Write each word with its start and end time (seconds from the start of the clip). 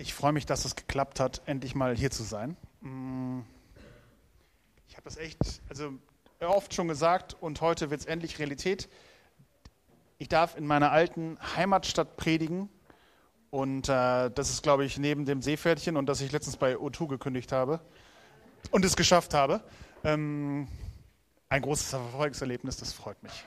Ich 0.00 0.14
freue 0.14 0.32
mich, 0.32 0.46
dass 0.46 0.64
es 0.64 0.76
geklappt 0.76 1.18
hat, 1.18 1.42
endlich 1.46 1.74
mal 1.74 1.96
hier 1.96 2.12
zu 2.12 2.22
sein. 2.22 2.56
Mm. 2.82 3.40
Ich 4.86 4.94
habe 4.94 5.02
das 5.02 5.16
echt, 5.16 5.38
also 5.68 5.92
oft 6.40 6.72
schon 6.72 6.86
gesagt 6.86 7.36
und 7.40 7.60
heute 7.60 7.90
wird 7.90 8.00
es 8.02 8.06
endlich 8.06 8.38
Realität. 8.38 8.88
Ich 10.18 10.28
darf 10.28 10.56
in 10.56 10.68
meiner 10.68 10.92
alten 10.92 11.36
Heimatstadt 11.56 12.16
predigen 12.16 12.68
und 13.50 13.88
äh, 13.88 14.30
das 14.30 14.50
ist, 14.50 14.62
glaube 14.62 14.84
ich, 14.84 14.98
neben 14.98 15.24
dem 15.24 15.42
Seepferdchen 15.42 15.96
und 15.96 16.06
das 16.06 16.20
ich 16.20 16.30
letztens 16.30 16.56
bei 16.56 16.76
O2 16.76 17.08
gekündigt 17.08 17.50
habe 17.50 17.80
und 18.70 18.84
es 18.84 18.94
geschafft 18.94 19.34
habe, 19.34 19.64
ähm, 20.04 20.68
ein 21.48 21.62
großes 21.62 21.92
Erfolgserlebnis, 21.92 22.76
das 22.76 22.92
freut 22.92 23.20
mich. 23.24 23.44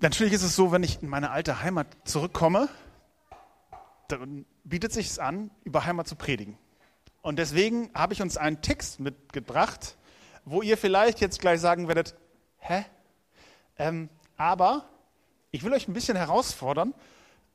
Natürlich 0.00 0.34
ist 0.34 0.42
es 0.42 0.54
so, 0.54 0.72
wenn 0.72 0.82
ich 0.82 1.02
in 1.02 1.08
meine 1.08 1.30
alte 1.30 1.62
Heimat 1.62 1.86
zurückkomme, 2.04 2.68
dann 4.08 4.44
bietet 4.62 4.92
sich 4.92 5.06
es 5.06 5.18
an, 5.18 5.50
über 5.64 5.86
Heimat 5.86 6.06
zu 6.06 6.16
predigen. 6.16 6.58
Und 7.22 7.38
deswegen 7.38 7.90
habe 7.94 8.12
ich 8.12 8.20
uns 8.20 8.36
einen 8.36 8.60
Text 8.60 9.00
mitgebracht, 9.00 9.96
wo 10.44 10.60
ihr 10.60 10.76
vielleicht 10.76 11.20
jetzt 11.20 11.40
gleich 11.40 11.60
sagen 11.60 11.88
werdet, 11.88 12.14
hä? 12.58 12.84
Ähm, 13.78 14.10
aber 14.36 14.86
ich 15.50 15.64
will 15.64 15.72
euch 15.72 15.88
ein 15.88 15.94
bisschen 15.94 16.16
herausfordern 16.16 16.92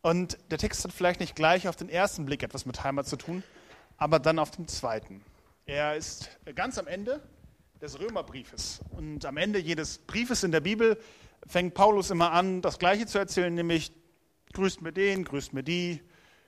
und 0.01 0.39
der 0.49 0.57
Text 0.57 0.83
hat 0.83 0.91
vielleicht 0.91 1.19
nicht 1.19 1.35
gleich 1.35 1.67
auf 1.67 1.75
den 1.75 1.89
ersten 1.89 2.25
Blick 2.25 2.41
etwas 2.41 2.65
mit 2.65 2.83
Heimat 2.83 3.07
zu 3.07 3.17
tun, 3.17 3.43
aber 3.97 4.17
dann 4.17 4.39
auf 4.39 4.49
den 4.49 4.67
zweiten. 4.67 5.23
Er 5.65 5.95
ist 5.95 6.31
ganz 6.55 6.79
am 6.79 6.87
Ende 6.87 7.21
des 7.81 7.99
Römerbriefes. 7.99 8.81
Und 8.89 9.25
am 9.25 9.37
Ende 9.37 9.59
jedes 9.59 9.99
Briefes 9.99 10.43
in 10.43 10.51
der 10.51 10.61
Bibel 10.61 10.99
fängt 11.47 11.73
Paulus 11.73 12.09
immer 12.09 12.31
an, 12.31 12.61
das 12.61 12.79
Gleiche 12.79 13.05
zu 13.05 13.17
erzählen, 13.17 13.53
nämlich 13.53 13.91
grüßt 14.53 14.81
mir 14.81 14.91
den, 14.91 15.23
grüßt 15.23 15.53
mir 15.53 15.63
die, 15.63 16.01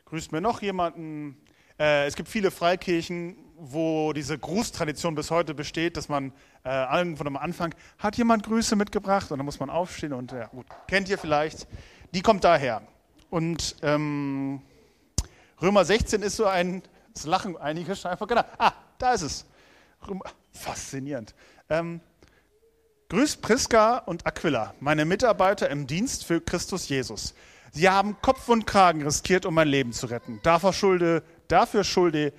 grüßt 0.05 0.31
mir 0.31 0.41
noch 0.41 0.61
jemanden. 0.61 1.37
Äh, 1.79 2.05
es 2.05 2.15
gibt 2.15 2.29
viele 2.29 2.51
Freikirchen, 2.51 3.37
wo 3.57 4.13
diese 4.13 4.37
Grußtradition 4.37 5.15
bis 5.15 5.31
heute 5.31 5.53
besteht, 5.53 5.97
dass 5.97 6.09
man 6.09 6.33
äh, 6.65 6.97
irgendwann 6.97 7.27
am 7.27 7.37
Anfang, 7.37 7.73
hat 7.97 8.17
jemand 8.17 8.43
Grüße 8.43 8.75
mitgebracht? 8.75 9.31
Und 9.31 9.37
dann 9.37 9.45
muss 9.45 9.59
man 9.59 9.69
aufstehen 9.69 10.13
und 10.13 10.31
ja, 10.31 10.47
gut, 10.47 10.65
kennt 10.87 11.09
ihr 11.09 11.17
vielleicht. 11.17 11.67
Die 12.13 12.21
kommt 12.21 12.43
daher. 12.43 12.81
Und 13.29 13.75
ähm, 13.81 14.61
Römer 15.61 15.85
16 15.85 16.21
ist 16.21 16.35
so 16.35 16.45
ein, 16.45 16.83
das 17.13 17.25
lachen 17.25 17.57
einige 17.57 17.95
scheinbar, 17.95 18.27
genau, 18.27 18.43
ah, 18.57 18.73
da 18.97 19.13
ist 19.13 19.21
es. 19.21 19.45
Römer, 20.07 20.25
faszinierend. 20.51 21.33
Ähm, 21.69 22.01
Grüßt 23.13 23.43
Priska 23.43 23.99
und 23.99 24.25
Aquila, 24.25 24.73
meine 24.79 25.05
Mitarbeiter 25.05 25.69
im 25.69 25.85
Dienst 25.85 26.25
für 26.25 26.41
Christus 26.41 26.89
Jesus. 26.89 27.35
Sie 27.71 27.87
haben 27.87 28.17
Kopf 28.23 28.49
und 28.49 28.65
Kragen 28.65 29.03
riskiert, 29.03 29.45
um 29.45 29.53
mein 29.53 29.67
Leben 29.67 29.93
zu 29.93 30.07
retten. 30.07 30.39
Dafür 30.41 30.73
schulde, 30.73 31.21
dafür 31.47 31.83
schulde 31.83 32.33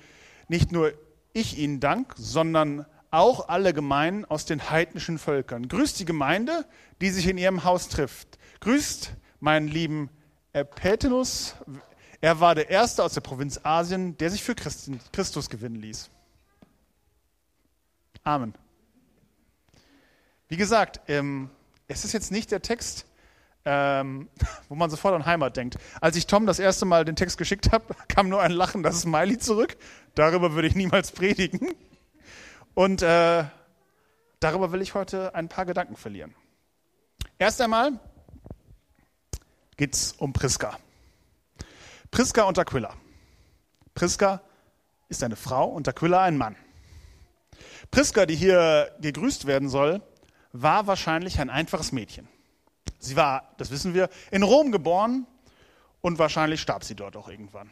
nicht 0.49 0.73
nur 0.73 0.91
ich 1.31 1.57
ihnen 1.57 1.79
Dank, 1.79 2.13
sondern 2.17 2.85
auch 3.09 3.47
alle 3.47 3.73
Gemeinden 3.73 4.25
aus 4.25 4.43
den 4.43 4.69
heidnischen 4.69 5.17
Völkern. 5.17 5.69
Grüßt 5.69 5.97
die 5.97 6.03
Gemeinde, 6.03 6.65
die 6.99 7.09
sich 7.09 7.25
in 7.29 7.37
ihrem 7.37 7.63
Haus 7.63 7.87
trifft. 7.87 8.37
Grüßt 8.59 9.13
meinen 9.39 9.69
lieben 9.69 10.09
Epetenus. 10.51 11.55
Er 12.19 12.41
war 12.41 12.53
der 12.53 12.69
Erste 12.69 13.01
aus 13.01 13.13
der 13.13 13.21
Provinz 13.21 13.61
Asien, 13.63 14.17
der 14.17 14.29
sich 14.29 14.43
für 14.43 14.55
Christus 14.55 15.49
gewinnen 15.49 15.77
ließ. 15.77 16.09
Amen. 18.25 18.53
Wie 20.47 20.57
gesagt, 20.57 21.01
ähm, 21.07 21.49
es 21.87 22.05
ist 22.05 22.13
jetzt 22.13 22.31
nicht 22.31 22.51
der 22.51 22.61
Text, 22.61 23.05
ähm, 23.65 24.29
wo 24.69 24.75
man 24.75 24.89
sofort 24.89 25.15
an 25.15 25.25
Heimat 25.25 25.57
denkt. 25.57 25.77
Als 26.01 26.15
ich 26.15 26.27
Tom 26.27 26.45
das 26.45 26.59
erste 26.59 26.85
Mal 26.85 27.05
den 27.05 27.15
Text 27.15 27.37
geschickt 27.37 27.71
habe, 27.71 27.95
kam 28.07 28.29
nur 28.29 28.41
ein 28.41 28.51
Lachen, 28.51 28.83
das 28.83 29.01
Smiley 29.01 29.39
zurück. 29.39 29.75
Darüber 30.13 30.53
würde 30.53 30.67
ich 30.67 30.75
niemals 30.75 31.11
predigen. 31.13 31.69
Und 32.73 33.01
äh, 33.01 33.45
darüber 34.39 34.71
will 34.71 34.81
ich 34.81 34.93
heute 34.93 35.33
ein 35.33 35.49
paar 35.49 35.65
Gedanken 35.65 35.95
verlieren. 35.95 36.35
Erst 37.39 37.61
einmal 37.61 37.99
geht 39.77 39.93
es 39.93 40.13
um 40.13 40.31
Priska. 40.31 40.77
Priska 42.11 42.43
und 42.43 42.57
Aquila. 42.59 42.93
Priska 43.93 44.41
ist 45.09 45.23
eine 45.23 45.35
Frau 45.35 45.65
und 45.65 45.87
Aquila 45.87 46.23
ein 46.23 46.37
Mann. 46.37 46.55
Priska, 47.91 48.25
die 48.25 48.35
hier 48.35 48.91
gegrüßt 49.01 49.47
werden 49.47 49.69
soll, 49.69 50.01
war 50.61 50.87
wahrscheinlich 50.87 51.39
ein 51.39 51.49
einfaches 51.49 51.91
Mädchen. 51.91 52.27
Sie 52.99 53.15
war, 53.15 53.53
das 53.57 53.71
wissen 53.71 53.93
wir, 53.93 54.09
in 54.31 54.43
Rom 54.43 54.71
geboren 54.71 55.27
und 56.01 56.17
wahrscheinlich 56.17 56.61
starb 56.61 56.83
sie 56.83 56.95
dort 56.95 57.15
auch 57.17 57.29
irgendwann. 57.29 57.69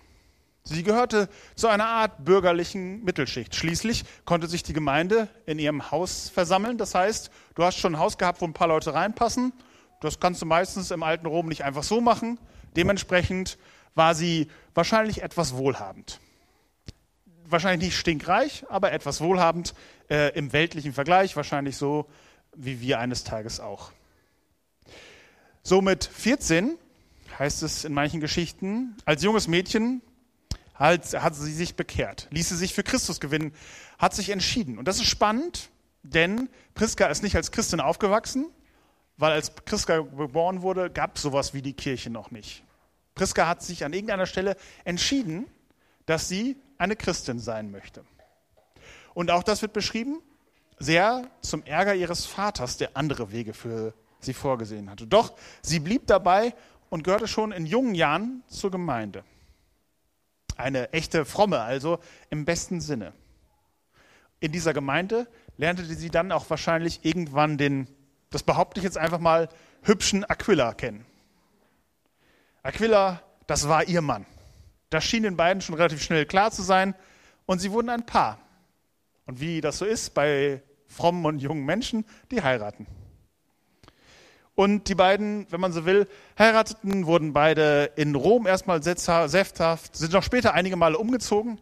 Sie 0.66 0.84
gehörte 0.84 1.28
zu 1.56 1.68
einer 1.68 1.88
Art 1.88 2.24
bürgerlichen 2.24 3.04
Mittelschicht. 3.04 3.54
Schließlich 3.54 4.06
konnte 4.24 4.48
sich 4.48 4.64
die 4.64 4.72
Gemeinde 4.72 5.28
in 5.46 5.60
ihrem 5.60 5.92
Haus 5.92 6.30
versammeln. 6.30 6.78
Das 6.78 6.96
heißt, 6.96 7.32
du 7.56 7.64
hast 7.64 7.78
schon 7.78 7.96
ein 7.96 8.00
Haus 8.00 8.18
gehabt, 8.18 8.40
wo 8.40 8.46
ein 8.46 8.54
paar 8.54 8.70
Leute 8.70 8.94
reinpassen. 8.94 9.52
Das 10.00 10.20
kannst 10.20 10.42
du 10.42 10.46
meistens 10.46 10.92
im 10.92 11.04
alten 11.04 11.26
Rom 11.26 11.48
nicht 11.48 11.66
einfach 11.66 11.84
so 11.84 12.00
machen. 12.00 12.40
Dementsprechend 12.76 13.58
war 13.94 14.16
sie 14.16 14.48
wahrscheinlich 14.74 15.22
etwas 15.22 15.56
wohlhabend. 15.56 16.20
Wahrscheinlich 17.46 17.90
nicht 17.90 17.98
stinkreich, 17.98 18.66
aber 18.70 18.94
etwas 18.94 19.20
wohlhabend 19.20 19.74
äh, 20.10 20.30
im 20.38 20.54
weltlichen 20.54 20.94
Vergleich. 20.94 21.36
Wahrscheinlich 21.36 21.76
so 21.76 22.08
wie 22.56 22.82
wir 22.82 23.00
eines 23.00 23.24
Tages 23.24 23.60
auch. 23.60 23.92
So 25.64 25.82
mit 25.82 26.04
14 26.04 26.78
heißt 27.40 27.64
es 27.64 27.86
in 27.86 27.94
manchen 27.94 28.20
Geschichten, 28.20 28.96
als 29.06 29.24
junges 29.24 29.48
Mädchen 29.48 30.02
hat, 30.76 31.14
hat 31.14 31.36
sie 31.36 31.54
sich 31.54 31.76
bekehrt, 31.76 32.28
ließ 32.32 32.50
sie 32.50 32.58
sich 32.58 32.74
für 32.74 32.84
Christus 32.84 33.20
gewinnen, 33.20 33.54
hat 33.98 34.14
sich 34.14 34.30
entschieden. 34.30 34.78
Und 34.78 34.88
das 34.88 34.98
ist 34.98 35.08
spannend, 35.08 35.70
denn 36.04 36.50
Priska 36.74 37.08
ist 37.08 37.24
nicht 37.24 37.36
als 37.36 37.52
Christin 37.52 37.80
aufgewachsen, 37.80 38.48
weil 39.18 39.32
als 39.32 39.52
Priska 39.52 40.00
geboren 40.00 40.62
wurde, 40.62 40.90
gab 40.90 41.16
es 41.16 41.22
sowas 41.22 41.54
wie 41.54 41.62
die 41.62 41.74
Kirche 41.74 42.10
noch 42.10 42.32
nicht. 42.32 42.64
Priska 43.16 43.48
hat 43.48 43.62
sich 43.62 43.86
an 43.86 43.94
irgendeiner 43.94 44.26
Stelle 44.26 44.58
entschieden, 44.84 45.46
dass 46.06 46.28
sie 46.28 46.58
eine 46.78 46.96
Christin 46.96 47.40
sein 47.40 47.72
möchte. 47.72 48.04
Und 49.14 49.32
auch 49.32 49.44
das 49.44 49.62
wird 49.62 49.74
beschrieben 49.74 50.20
sehr 50.84 51.30
zum 51.42 51.64
Ärger 51.64 51.96
ihres 51.96 52.26
Vaters, 52.26 52.78
der 52.78 52.96
andere 52.96 53.32
Wege 53.32 53.54
für 53.54 53.94
sie 54.20 54.34
vorgesehen 54.34 54.90
hatte. 54.90 55.08
Doch 55.08 55.34
sie 55.62 55.80
blieb 55.80 56.08
dabei 56.08 56.54
und 56.90 57.04
gehörte 57.04 57.28
schon 57.28 57.52
in 57.52 57.66
jungen 57.66 57.96
Jahren 57.96 58.44
zur 58.48 58.72
Gemeinde. 58.72 59.24
Eine 60.58 60.94
echte 60.94 61.26
Fromme, 61.26 61.62
also 61.62 62.00
im 62.30 62.46
besten 62.46 62.82
Sinne. 62.82 63.14
In 64.40 64.52
dieser 64.52 64.74
Gemeinde 64.74 65.28
lernte 65.58 65.86
sie 65.86 66.10
dann 66.10 66.32
auch 66.32 66.50
wahrscheinlich 66.50 67.04
irgendwann 67.04 67.58
den, 67.58 67.88
das 68.30 68.44
behaupte 68.44 68.80
ich 68.80 68.84
jetzt 68.84 68.98
einfach 68.98 69.20
mal, 69.20 69.50
hübschen 69.84 70.24
Aquila 70.26 70.74
kennen. 70.74 71.06
Aquila, 72.62 73.22
das 73.48 73.68
war 73.68 73.88
ihr 73.88 74.02
Mann. 74.02 74.26
Das 74.90 75.04
schien 75.04 75.24
den 75.24 75.38
beiden 75.38 75.62
schon 75.62 75.76
relativ 75.76 76.04
schnell 76.04 76.26
klar 76.26 76.52
zu 76.52 76.62
sein 76.62 76.94
und 77.46 77.60
sie 77.60 77.72
wurden 77.72 77.90
ein 77.90 78.06
Paar. 78.06 78.40
Und 79.26 79.40
wie 79.40 79.62
das 79.62 79.78
so 79.78 79.86
ist 79.86 80.14
bei 80.14 80.62
frommen 80.94 81.26
und 81.26 81.40
jungen 81.40 81.66
Menschen, 81.66 82.06
die 82.32 82.42
heiraten. 82.42 82.88
Und 84.56 84.88
die 84.88 84.96
beiden, 84.96 85.48
wenn 85.50 85.60
man 85.60 85.74
so 85.74 85.86
will, 85.86 86.08
heirateten, 86.38 87.08
wurden 87.08 87.34
beide 87.34 87.92
in 87.96 88.14
Rom 88.14 88.46
erstmal 88.46 88.84
sefthaft, 88.84 89.96
sind 89.96 90.14
noch 90.14 90.24
später 90.24 90.54
einige 90.54 90.76
Male 90.76 90.98
umgezogen, 90.98 91.60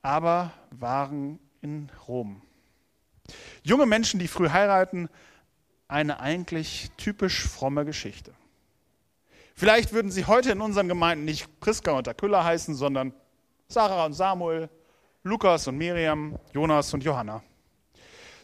aber 0.00 0.52
waren 0.70 1.38
in 1.60 1.90
Rom. 2.08 2.40
Junge 3.62 3.84
Menschen, 3.84 4.18
die 4.18 4.28
früh 4.28 4.48
heiraten, 4.48 5.08
eine 5.86 6.20
eigentlich 6.20 6.90
typisch 6.96 7.46
fromme 7.46 7.84
Geschichte. 7.84 8.32
Vielleicht 9.54 9.92
würden 9.92 10.10
sie 10.10 10.24
heute 10.24 10.52
in 10.52 10.62
unseren 10.62 10.88
Gemeinden 10.88 11.26
nicht 11.26 11.60
Priska 11.60 11.92
und 11.92 12.08
Aquila 12.08 12.42
heißen, 12.42 12.74
sondern 12.74 13.12
Sarah 13.68 14.06
und 14.06 14.14
Samuel, 14.14 14.70
Lukas 15.22 15.66
und 15.66 15.76
Miriam, 15.76 16.38
Jonas 16.54 16.94
und 16.94 17.04
Johanna. 17.04 17.42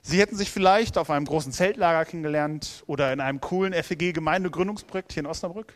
Sie 0.08 0.20
hätten 0.20 0.36
sich 0.36 0.52
vielleicht 0.52 0.98
auf 0.98 1.10
einem 1.10 1.24
großen 1.24 1.50
Zeltlager 1.50 2.04
kennengelernt 2.04 2.84
oder 2.86 3.12
in 3.12 3.18
einem 3.18 3.40
coolen 3.40 3.72
FEG-Gemeindegründungsprojekt 3.74 5.12
hier 5.12 5.24
in 5.24 5.26
Osnabrück. 5.26 5.74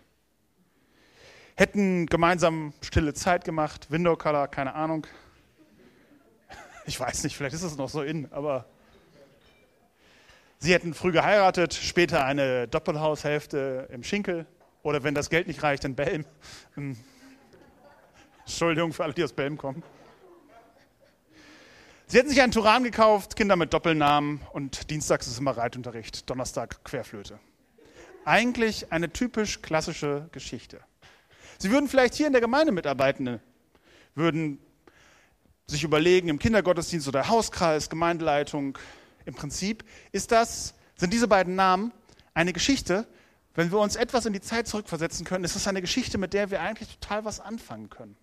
Hätten 1.56 2.06
gemeinsam 2.06 2.72
stille 2.80 3.12
Zeit 3.12 3.44
gemacht, 3.44 3.90
Window 3.90 4.14
Color, 4.14 4.46
keine 4.46 4.76
Ahnung. 4.76 5.04
Ich 6.86 6.98
weiß 6.98 7.24
nicht, 7.24 7.36
vielleicht 7.36 7.56
ist 7.56 7.64
es 7.64 7.76
noch 7.76 7.88
so 7.88 8.02
in, 8.02 8.32
aber 8.32 8.66
sie 10.58 10.74
hätten 10.74 10.94
früh 10.94 11.10
geheiratet, 11.10 11.74
später 11.74 12.24
eine 12.24 12.68
Doppelhaushälfte 12.68 13.88
im 13.90 14.04
Schinkel 14.04 14.46
oder 14.84 15.02
wenn 15.02 15.16
das 15.16 15.28
Geld 15.28 15.48
nicht 15.48 15.64
reicht, 15.64 15.84
in 15.84 15.96
Belm. 15.96 16.24
Entschuldigung 18.46 18.92
für 18.92 19.02
alle, 19.02 19.12
die 19.12 19.24
aus 19.24 19.32
Belm 19.32 19.58
kommen. 19.58 19.82
Sie 22.10 22.18
hätten 22.18 22.28
sich 22.28 22.42
einen 22.42 22.50
Turan 22.50 22.82
gekauft, 22.82 23.36
Kinder 23.36 23.54
mit 23.54 23.72
Doppelnamen 23.72 24.40
und 24.52 24.90
dienstags 24.90 25.28
ist 25.28 25.38
immer 25.38 25.56
Reitunterricht, 25.56 26.28
Donnerstag 26.28 26.82
Querflöte. 26.82 27.38
Eigentlich 28.24 28.90
eine 28.92 29.12
typisch 29.12 29.62
klassische 29.62 30.28
Geschichte. 30.32 30.80
Sie 31.58 31.70
würden 31.70 31.88
vielleicht 31.88 32.14
hier 32.14 32.26
in 32.26 32.32
der 32.32 32.40
Gemeinde 32.40 32.72
mitarbeiten, 32.72 33.38
würden 34.16 34.58
sich 35.68 35.84
überlegen, 35.84 36.28
im 36.28 36.40
Kindergottesdienst 36.40 37.06
oder 37.06 37.28
Hauskreis, 37.28 37.88
Gemeindeleitung. 37.88 38.76
Im 39.24 39.36
Prinzip 39.36 39.84
ist 40.10 40.32
das, 40.32 40.74
sind 40.96 41.12
diese 41.12 41.28
beiden 41.28 41.54
Namen 41.54 41.92
eine 42.34 42.52
Geschichte, 42.52 43.06
wenn 43.54 43.70
wir 43.70 43.78
uns 43.78 43.94
etwas 43.94 44.26
in 44.26 44.32
die 44.32 44.40
Zeit 44.40 44.66
zurückversetzen 44.66 45.24
können, 45.24 45.44
ist 45.44 45.54
das 45.54 45.68
eine 45.68 45.80
Geschichte, 45.80 46.18
mit 46.18 46.34
der 46.34 46.50
wir 46.50 46.60
eigentlich 46.60 46.88
total 46.98 47.24
was 47.24 47.38
anfangen 47.38 47.88
können. 47.88 48.16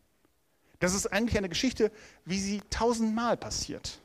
Das 0.80 0.94
ist 0.94 1.08
eigentlich 1.08 1.38
eine 1.38 1.50
Geschichte, 1.50 1.92
wie 2.26 2.40
sie 2.40 2.62
tausendmal 2.70 3.38
passiert. 3.38 4.00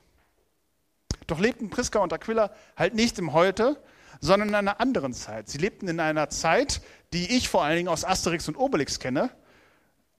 Doch 1.27 1.39
lebten 1.39 1.71
Priska 1.71 1.99
und 1.99 2.13
Aquila 2.13 2.51
halt 2.77 2.95
nicht 2.95 3.19
im 3.19 3.33
Heute, 3.33 3.81
sondern 4.21 4.51
in 4.51 4.55
einer 4.55 4.81
anderen 4.81 5.13
Zeit. 5.13 5.49
Sie 5.49 5.59
lebten 5.59 5.89
in 5.89 6.01
einer 6.01 6.31
Zeit, 6.31 6.81
die 7.13 7.37
ich 7.37 7.49
vor 7.49 7.65
allen 7.65 7.77
Dingen 7.77 7.89
aus 7.89 8.05
Asterix 8.05 8.49
und 8.49 8.57
Obelix 8.57 8.99
kenne, 8.99 9.31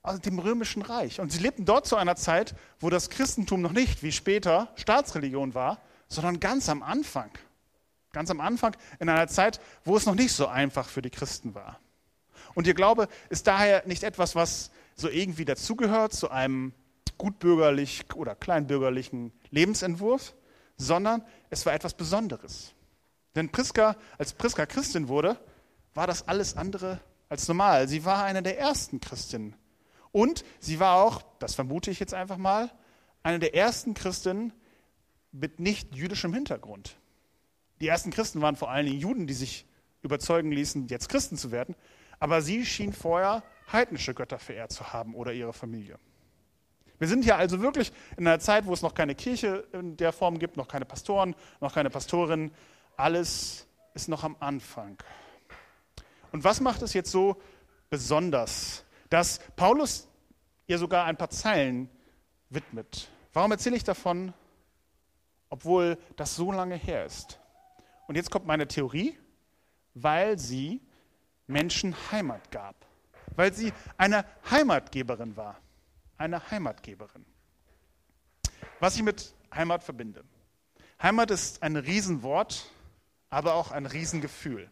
aus 0.02 0.20
dem 0.20 0.38
Römischen 0.38 0.82
Reich. 0.82 1.20
Und 1.20 1.32
sie 1.32 1.38
lebten 1.38 1.64
dort 1.64 1.86
zu 1.86 1.96
einer 1.96 2.16
Zeit, 2.16 2.54
wo 2.78 2.90
das 2.90 3.10
Christentum 3.10 3.62
noch 3.62 3.72
nicht, 3.72 4.02
wie 4.02 4.12
später, 4.12 4.68
Staatsreligion 4.76 5.54
war, 5.54 5.80
sondern 6.08 6.40
ganz 6.40 6.68
am 6.68 6.82
Anfang. 6.82 7.30
Ganz 8.12 8.30
am 8.30 8.40
Anfang 8.40 8.76
in 9.00 9.08
einer 9.08 9.26
Zeit, 9.26 9.60
wo 9.84 9.96
es 9.96 10.06
noch 10.06 10.14
nicht 10.14 10.32
so 10.32 10.46
einfach 10.46 10.88
für 10.88 11.02
die 11.02 11.10
Christen 11.10 11.54
war. 11.54 11.80
Und 12.54 12.66
ihr 12.66 12.74
Glaube 12.74 13.08
ist 13.30 13.46
daher 13.46 13.82
nicht 13.86 14.04
etwas, 14.04 14.34
was 14.34 14.70
so 14.94 15.08
irgendwie 15.08 15.44
dazugehört 15.44 16.12
zu 16.12 16.30
einem 16.30 16.72
gutbürgerlich 17.18 18.04
oder 18.14 18.34
kleinbürgerlichen 18.34 19.32
Lebensentwurf, 19.50 20.34
sondern 20.76 21.24
es 21.50 21.64
war 21.66 21.72
etwas 21.72 21.94
Besonderes. 21.94 22.74
Denn 23.34 23.50
Priska, 23.50 23.96
als 24.18 24.32
Priska 24.32 24.66
Christin 24.66 25.08
wurde, 25.08 25.38
war 25.94 26.06
das 26.06 26.28
alles 26.28 26.56
andere 26.56 27.00
als 27.28 27.48
normal. 27.48 27.88
Sie 27.88 28.04
war 28.04 28.24
eine 28.24 28.42
der 28.42 28.58
ersten 28.58 29.00
Christinnen. 29.00 29.56
Und 30.12 30.44
sie 30.60 30.78
war 30.78 31.02
auch, 31.02 31.22
das 31.38 31.54
vermute 31.54 31.90
ich 31.90 31.98
jetzt 31.98 32.14
einfach 32.14 32.36
mal, 32.36 32.70
eine 33.22 33.38
der 33.38 33.54
ersten 33.54 33.94
Christinnen 33.94 34.52
mit 35.32 35.58
nicht 35.58 35.94
jüdischem 35.94 36.32
Hintergrund. 36.32 36.96
Die 37.80 37.88
ersten 37.88 38.10
Christen 38.10 38.40
waren 38.40 38.54
vor 38.54 38.70
allen 38.70 38.86
Dingen 38.86 39.00
Juden, 39.00 39.26
die 39.26 39.34
sich 39.34 39.66
überzeugen 40.02 40.52
ließen, 40.52 40.86
jetzt 40.86 41.08
Christen 41.08 41.36
zu 41.36 41.50
werden. 41.50 41.74
Aber 42.20 42.42
sie 42.42 42.64
schien 42.64 42.92
vorher 42.92 43.42
heidnische 43.72 44.14
Götter 44.14 44.38
verehrt 44.38 44.72
zu 44.72 44.92
haben 44.92 45.14
oder 45.14 45.32
ihre 45.32 45.52
Familie. 45.52 45.98
Wir 46.98 47.08
sind 47.08 47.24
hier 47.24 47.36
also 47.36 47.60
wirklich 47.60 47.92
in 48.16 48.26
einer 48.26 48.38
Zeit, 48.38 48.66
wo 48.66 48.72
es 48.72 48.82
noch 48.82 48.94
keine 48.94 49.14
Kirche 49.14 49.66
in 49.72 49.96
der 49.96 50.12
Form 50.12 50.38
gibt, 50.38 50.56
noch 50.56 50.68
keine 50.68 50.84
Pastoren, 50.84 51.34
noch 51.60 51.74
keine 51.74 51.90
Pastorinnen. 51.90 52.52
Alles 52.96 53.66
ist 53.94 54.08
noch 54.08 54.22
am 54.24 54.36
Anfang. 54.40 54.96
Und 56.32 56.44
was 56.44 56.60
macht 56.60 56.82
es 56.82 56.94
jetzt 56.94 57.10
so 57.10 57.40
besonders, 57.90 58.84
dass 59.10 59.40
Paulus 59.56 60.08
ihr 60.66 60.78
sogar 60.78 61.04
ein 61.04 61.16
paar 61.16 61.30
Zeilen 61.30 61.88
widmet? 62.50 63.08
Warum 63.32 63.50
erzähle 63.50 63.76
ich 63.76 63.84
davon, 63.84 64.32
obwohl 65.48 65.98
das 66.16 66.36
so 66.36 66.52
lange 66.52 66.76
her 66.76 67.04
ist? 67.04 67.40
Und 68.06 68.16
jetzt 68.16 68.30
kommt 68.30 68.46
meine 68.46 68.68
Theorie, 68.68 69.18
weil 69.94 70.38
sie 70.38 70.80
Menschen 71.46 71.94
Heimat 72.10 72.50
gab, 72.50 72.74
weil 73.36 73.52
sie 73.52 73.72
eine 73.96 74.24
Heimatgeberin 74.50 75.36
war, 75.36 75.58
eine 76.18 76.50
Heimatgeberin. 76.50 77.24
Was 78.80 78.96
ich 78.96 79.02
mit 79.02 79.34
Heimat 79.54 79.82
verbinde. 79.82 80.24
Heimat 81.02 81.30
ist 81.30 81.62
ein 81.62 81.76
Riesenwort, 81.76 82.70
aber 83.30 83.54
auch 83.54 83.70
ein 83.70 83.86
Riesengefühl. 83.86 84.70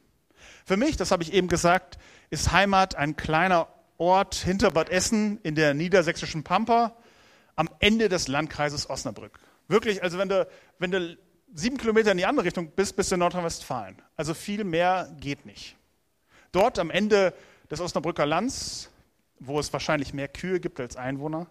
Für 0.64 0.76
mich, 0.76 0.96
das 0.96 1.10
habe 1.10 1.22
ich 1.22 1.32
eben 1.32 1.48
gesagt, 1.48 1.98
ist 2.30 2.52
Heimat 2.52 2.94
ein 2.94 3.16
kleiner 3.16 3.68
Ort 3.98 4.34
hinter 4.34 4.70
Bad 4.70 4.88
Essen 4.88 5.38
in 5.42 5.54
der 5.54 5.74
niedersächsischen 5.74 6.42
Pampa 6.42 6.96
am 7.54 7.68
Ende 7.78 8.08
des 8.08 8.28
Landkreises 8.28 8.88
Osnabrück. 8.88 9.38
Wirklich, 9.68 10.02
also 10.02 10.18
wenn 10.18 10.28
du, 10.28 10.48
wenn 10.78 10.90
du 10.90 11.16
sieben 11.54 11.76
Kilometer 11.76 12.10
in 12.12 12.18
die 12.18 12.26
andere 12.26 12.46
Richtung 12.46 12.70
bist, 12.70 12.96
bist 12.96 13.10
du 13.10 13.14
in 13.14 13.20
Nordrhein-Westfalen. 13.20 14.00
Also 14.16 14.34
viel 14.34 14.64
mehr 14.64 15.14
geht 15.20 15.46
nicht. 15.46 15.76
Dort 16.50 16.78
am 16.78 16.90
Ende 16.90 17.34
des 17.72 17.80
Osnabrücker 17.80 18.26
Lands, 18.26 18.90
wo 19.40 19.58
es 19.58 19.72
wahrscheinlich 19.72 20.12
mehr 20.12 20.28
Kühe 20.28 20.60
gibt 20.60 20.78
als 20.78 20.96
Einwohner, 20.96 21.46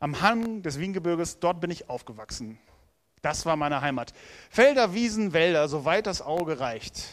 am 0.00 0.20
Hang 0.20 0.62
des 0.62 0.80
Wiengebirges, 0.80 1.38
dort 1.38 1.60
bin 1.60 1.70
ich 1.70 1.88
aufgewachsen. 1.88 2.58
Das 3.22 3.46
war 3.46 3.54
meine 3.54 3.80
Heimat. 3.80 4.12
Felder, 4.50 4.92
Wiesen, 4.92 5.32
Wälder, 5.32 5.68
soweit 5.68 6.08
das 6.08 6.20
Auge 6.20 6.58
reicht. 6.58 7.04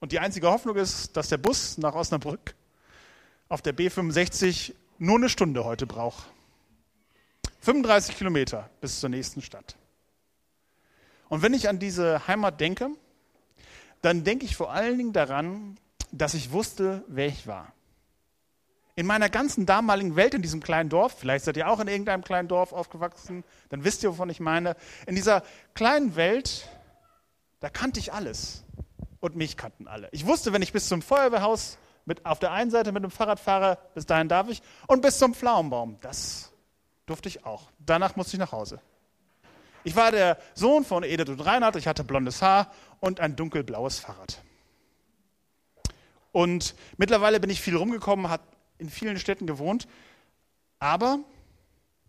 Und 0.00 0.12
die 0.12 0.18
einzige 0.18 0.48
Hoffnung 0.48 0.76
ist, 0.76 1.16
dass 1.16 1.30
der 1.30 1.38
Bus 1.38 1.78
nach 1.78 1.94
Osnabrück 1.94 2.54
auf 3.48 3.62
der 3.62 3.74
B65 3.74 4.74
nur 4.98 5.16
eine 5.16 5.30
Stunde 5.30 5.64
heute 5.64 5.86
braucht. 5.86 6.26
35 7.60 8.18
Kilometer 8.18 8.68
bis 8.82 9.00
zur 9.00 9.08
nächsten 9.08 9.40
Stadt. 9.40 9.76
Und 11.30 11.40
wenn 11.40 11.54
ich 11.54 11.70
an 11.70 11.78
diese 11.78 12.28
Heimat 12.28 12.60
denke, 12.60 12.90
dann 14.02 14.24
denke 14.24 14.44
ich 14.44 14.56
vor 14.56 14.72
allen 14.72 14.98
Dingen 14.98 15.14
daran, 15.14 15.78
dass 16.12 16.34
ich 16.34 16.52
wusste, 16.52 17.02
wer 17.08 17.26
ich 17.26 17.46
war. 17.46 17.72
In 18.94 19.06
meiner 19.06 19.30
ganzen 19.30 19.64
damaligen 19.64 20.16
Welt, 20.16 20.34
in 20.34 20.42
diesem 20.42 20.62
kleinen 20.62 20.90
Dorf, 20.90 21.16
vielleicht 21.18 21.46
seid 21.46 21.56
ihr 21.56 21.68
auch 21.68 21.80
in 21.80 21.88
irgendeinem 21.88 22.22
kleinen 22.22 22.46
Dorf 22.46 22.74
aufgewachsen, 22.74 23.42
dann 23.70 23.84
wisst 23.84 24.02
ihr, 24.02 24.10
wovon 24.10 24.28
ich 24.28 24.38
meine. 24.38 24.76
In 25.06 25.14
dieser 25.14 25.42
kleinen 25.74 26.14
Welt, 26.14 26.68
da 27.60 27.70
kannte 27.70 27.98
ich 27.98 28.12
alles. 28.12 28.64
Und 29.20 29.36
mich 29.36 29.56
kannten 29.56 29.86
alle. 29.86 30.08
Ich 30.10 30.26
wusste, 30.26 30.52
wenn 30.52 30.62
ich 30.62 30.72
bis 30.72 30.88
zum 30.88 31.00
Feuerwehrhaus 31.00 31.78
mit, 32.04 32.26
auf 32.26 32.38
der 32.38 32.50
einen 32.50 32.70
Seite 32.70 32.92
mit 32.92 33.04
dem 33.04 33.10
Fahrrad 33.10 33.40
fahre, 33.40 33.78
bis 33.94 34.04
dahin 34.04 34.28
darf 34.28 34.48
ich, 34.48 34.62
und 34.88 35.00
bis 35.00 35.18
zum 35.18 35.32
Pflaumenbaum, 35.32 35.98
das 36.00 36.52
durfte 37.06 37.28
ich 37.28 37.46
auch. 37.46 37.70
Danach 37.78 38.16
musste 38.16 38.36
ich 38.36 38.40
nach 38.40 38.52
Hause. 38.52 38.80
Ich 39.84 39.96
war 39.96 40.10
der 40.10 40.38
Sohn 40.54 40.84
von 40.84 41.02
Edith 41.02 41.28
und 41.28 41.40
Reinhard, 41.40 41.76
ich 41.76 41.86
hatte 41.86 42.04
blondes 42.04 42.42
Haar 42.42 42.72
und 43.00 43.20
ein 43.20 43.36
dunkelblaues 43.36 44.00
Fahrrad. 44.00 44.42
Und 46.32 46.74
mittlerweile 46.96 47.40
bin 47.40 47.50
ich 47.50 47.60
viel 47.60 47.76
rumgekommen, 47.76 48.28
habe 48.28 48.44
in 48.78 48.88
vielen 48.90 49.18
Städten 49.18 49.46
gewohnt, 49.46 49.86
aber 50.78 51.20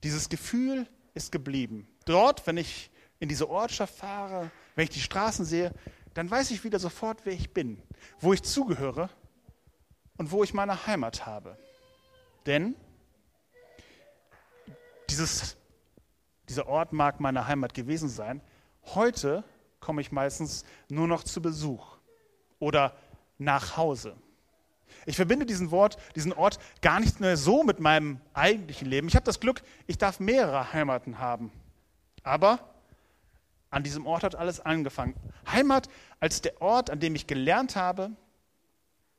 dieses 0.04 0.30
Gefühl 0.30 0.88
ist 1.14 1.32
geblieben. 1.32 1.88
Dort, 2.06 2.48
wenn 2.48 2.58
ich 2.58 2.90
in 3.20 3.30
diese 3.30 3.50
Ortschaft 3.50 3.96
fahre, 3.96 4.50
wenn 4.76 4.86
ich 4.86 4.90
die 4.90 5.00
Straßen 5.00 5.46
sehe, 5.46 5.72
dann 6.14 6.30
weiß 6.30 6.52
ich 6.52 6.64
wieder 6.64 6.80
sofort, 6.80 7.26
wer 7.26 7.34
ich 7.34 7.54
bin, 7.54 7.82
wo 8.20 8.34
ich 8.34 8.42
zugehöre 8.44 9.10
und 10.18 10.32
wo 10.32 10.44
ich 10.44 10.54
meine 10.54 10.88
Heimat 10.88 11.26
habe. 11.26 11.58
Denn 12.46 12.76
dieses 15.10 15.58
dieser 16.50 16.68
Ort 16.68 16.94
mag 16.94 17.20
meine 17.20 17.48
Heimat 17.48 17.74
gewesen 17.74 18.10
sein. 18.10 18.42
Heute 18.94 19.44
komme 19.80 20.02
ich 20.02 20.12
meistens 20.12 20.66
nur 20.90 21.08
noch 21.08 21.24
zu 21.24 21.42
Besuch 21.42 21.98
oder 22.60 22.96
nach 23.38 23.78
Hause. 23.78 24.16
Ich 25.06 25.16
verbinde 25.16 25.46
diesen 25.46 25.72
Wort, 25.72 25.98
diesen 26.16 26.34
Ort 26.34 26.60
gar 26.82 27.00
nicht 27.00 27.20
mehr 27.20 27.36
so 27.36 27.64
mit 27.64 27.80
meinem 27.80 28.20
eigentlichen 28.34 28.88
Leben. 28.88 29.08
Ich 29.08 29.16
habe 29.16 29.26
das 29.26 29.40
Glück, 29.40 29.62
ich 29.88 29.98
darf 29.98 30.20
mehrere 30.20 30.72
Heimaten 30.72 31.20
haben. 31.20 31.52
Aber 32.24 32.60
an 33.70 33.84
diesem 33.84 34.06
Ort 34.06 34.24
hat 34.24 34.36
alles 34.36 34.60
angefangen. 34.60 35.16
Heimat 35.52 35.90
als 36.20 36.42
der 36.42 36.62
Ort, 36.62 36.90
an 36.90 37.00
dem 37.00 37.16
ich 37.16 37.28
gelernt 37.28 37.76
habe, 37.76 38.12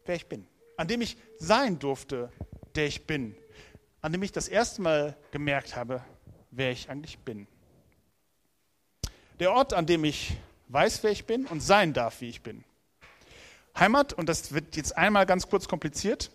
wer 0.07 0.15
ich 0.15 0.27
bin. 0.27 0.47
An 0.77 0.89
dem 0.89 1.01
ich 1.01 1.17
sein 1.39 1.79
durfte, 1.79 2.31
der 2.75 2.87
ich 2.87 3.07
bin. 3.07 3.35
An 4.01 4.13
dem 4.13 4.23
ich 4.23 4.33
das 4.33 4.49
erste 4.49 4.81
Mal 4.81 5.17
gemerkt 5.33 5.77
habe, 5.77 6.03
wer 6.51 6.71
ich 6.71 6.89
eigentlich 6.89 7.19
bin. 7.19 7.47
Der 9.41 9.53
Ort, 9.53 9.75
an 9.75 9.87
dem 9.87 10.05
ich 10.05 10.37
weiß, 10.69 11.03
wer 11.03 11.11
ich 11.11 11.27
bin 11.27 11.47
und 11.47 11.61
sein 11.61 11.93
darf, 11.93 12.21
wie 12.21 12.29
ich 12.29 12.43
bin. 12.43 12.65
Heimat, 13.79 14.13
und 14.13 14.29
das 14.29 14.53
wird 14.53 14.77
jetzt 14.77 14.97
einmal 14.97 15.27
ganz 15.27 15.49
kurz 15.49 15.69
kompliziert, 15.69 16.31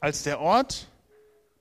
als 0.00 0.22
der 0.22 0.40
Ort 0.40 0.88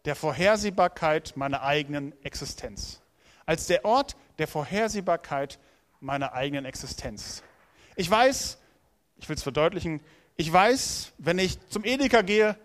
der 0.05 0.15
Vorhersehbarkeit 0.15 1.33
meiner 1.35 1.63
eigenen 1.63 2.13
Existenz. 2.23 3.01
Als 3.45 3.67
der 3.67 3.85
Ort 3.85 4.15
der 4.37 4.47
Vorhersehbarkeit 4.47 5.59
meiner 5.99 6.33
eigenen 6.33 6.65
Existenz. 6.65 7.41
Ich 7.95 8.09
weiß, 8.09 8.59
ich 9.17 9.29
will 9.29 9.35
es 9.35 9.43
verdeutlichen, 9.43 10.01
ich 10.37 10.51
weiß, 10.51 11.13
wenn 11.17 11.39
ich 11.39 11.57
zum 11.69 11.83
Edeka 11.83 12.21
gehe, 12.21 12.57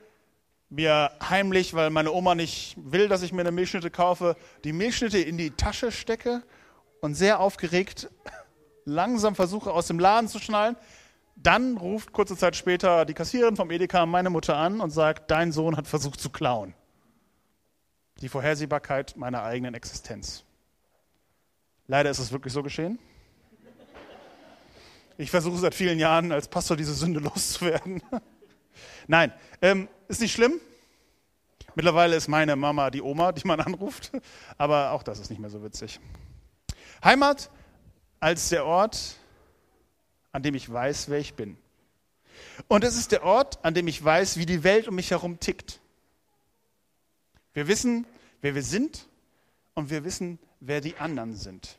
mir 0.69 1.11
heimlich, 1.29 1.75
weil 1.75 1.91
meine 1.91 2.13
Oma 2.13 2.35
nicht 2.35 2.77
will, 2.77 3.09
dass 3.09 3.23
ich 3.23 3.33
mir 3.33 3.41
eine 3.41 3.51
Milchschnitte 3.51 3.91
kaufe, 3.91 4.37
die 4.65 4.73
Milchschnitte 4.73 5.19
in 5.19 5.37
die 5.37 5.51
Tasche 5.51 5.91
stecke 5.91 6.43
und 7.01 7.15
sehr 7.15 7.41
aufgeregt 7.41 8.09
langsam 8.85 9.35
versuche 9.35 9.73
aus 9.73 9.87
dem 9.87 9.99
Laden 9.99 10.29
zu 10.29 10.39
schnallen. 10.39 10.77
Dann 11.43 11.79
ruft 11.79 12.13
kurze 12.13 12.37
Zeit 12.37 12.55
später 12.55 13.07
die 13.07 13.15
Kassiererin 13.15 13.57
vom 13.57 13.71
Edeka 13.71 14.05
meine 14.05 14.29
Mutter 14.29 14.57
an 14.57 14.81
und 14.81 14.91
sagt, 14.91 15.31
dein 15.31 15.53
Sohn 15.53 15.77
hat 15.77 15.87
versucht 15.87 16.21
zu 16.21 16.29
klauen. 16.29 16.75
Die 18.21 18.29
Vorhersehbarkeit 18.29 19.17
meiner 19.17 19.43
eigenen 19.43 19.73
Existenz. 19.75 20.45
Leider 21.87 22.11
ist 22.11 22.19
es 22.19 22.31
wirklich 22.31 22.53
so 22.53 22.63
geschehen. 22.63 22.99
Ich 25.17 25.31
versuche 25.31 25.57
seit 25.57 25.75
vielen 25.75 25.99
Jahren 25.99 26.31
als 26.31 26.47
Pastor 26.49 26.77
diese 26.77 26.93
Sünde 26.93 27.21
loszuwerden. 27.21 28.03
Nein, 29.07 29.33
ähm, 29.63 29.89
ist 30.09 30.21
nicht 30.21 30.33
schlimm. 30.33 30.61
Mittlerweile 31.75 32.17
ist 32.17 32.29
meine 32.29 32.55
Mama 32.57 32.91
die 32.91 33.01
Oma, 33.01 33.33
die 33.33 33.47
man 33.47 33.61
anruft, 33.61 34.13
aber 34.59 34.91
auch 34.91 35.03
das 35.03 35.19
ist 35.21 35.31
nicht 35.31 35.39
mehr 35.39 35.51
so 35.51 35.63
witzig. 35.63 36.01
Heimat 37.03 37.51
als 38.19 38.51
der 38.51 38.67
Ort, 38.67 39.17
an 40.33 40.43
dem 40.43 40.55
ich 40.55 40.71
weiß, 40.71 41.09
wer 41.09 41.19
ich 41.19 41.35
bin. 41.35 41.57
Und 42.69 42.85
es 42.85 42.97
ist 42.97 43.13
der 43.13 43.25
Ort, 43.25 43.59
an 43.65 43.75
dem 43.75 43.89
ich 43.89 44.03
weiß, 44.03 44.37
wie 44.37 44.47
die 44.47 44.65
Welt 44.65 44.89
um 44.89 44.95
mich 44.95 45.11
herum 45.11 45.41
tickt. 45.41 45.81
Wir 47.53 47.69
wissen, 47.69 48.07
wer 48.41 48.55
wir 48.55 48.63
sind 48.63 49.07
und 49.75 49.91
wir 49.91 50.05
wissen, 50.05 50.39
wer 50.61 50.81
die 50.81 50.97
anderen 50.97 51.35
sind. 51.35 51.79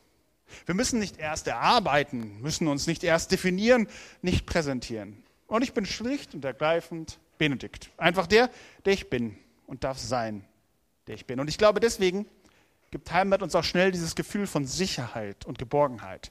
Wir 0.66 0.74
müssen 0.74 0.98
nicht 0.98 1.18
erst 1.18 1.46
erarbeiten, 1.46 2.40
müssen 2.42 2.68
uns 2.68 2.86
nicht 2.86 3.04
erst 3.04 3.32
definieren, 3.32 3.88
nicht 4.20 4.44
präsentieren. 4.44 5.22
Und 5.46 5.62
ich 5.62 5.72
bin 5.72 5.86
schlicht 5.86 6.34
und 6.34 6.44
ergreifend 6.44 7.18
Benedikt. 7.38 7.90
Einfach 7.96 8.26
der, 8.26 8.50
der 8.84 8.92
ich 8.92 9.08
bin 9.08 9.36
und 9.66 9.84
darf 9.84 9.98
sein, 9.98 10.44
der 11.06 11.14
ich 11.14 11.26
bin. 11.26 11.40
Und 11.40 11.48
ich 11.48 11.58
glaube, 11.58 11.80
deswegen 11.80 12.26
gibt 12.90 13.10
Heimat 13.10 13.42
uns 13.42 13.54
auch 13.54 13.64
schnell 13.64 13.90
dieses 13.90 14.14
Gefühl 14.14 14.46
von 14.46 14.66
Sicherheit 14.66 15.46
und 15.46 15.58
Geborgenheit. 15.58 16.30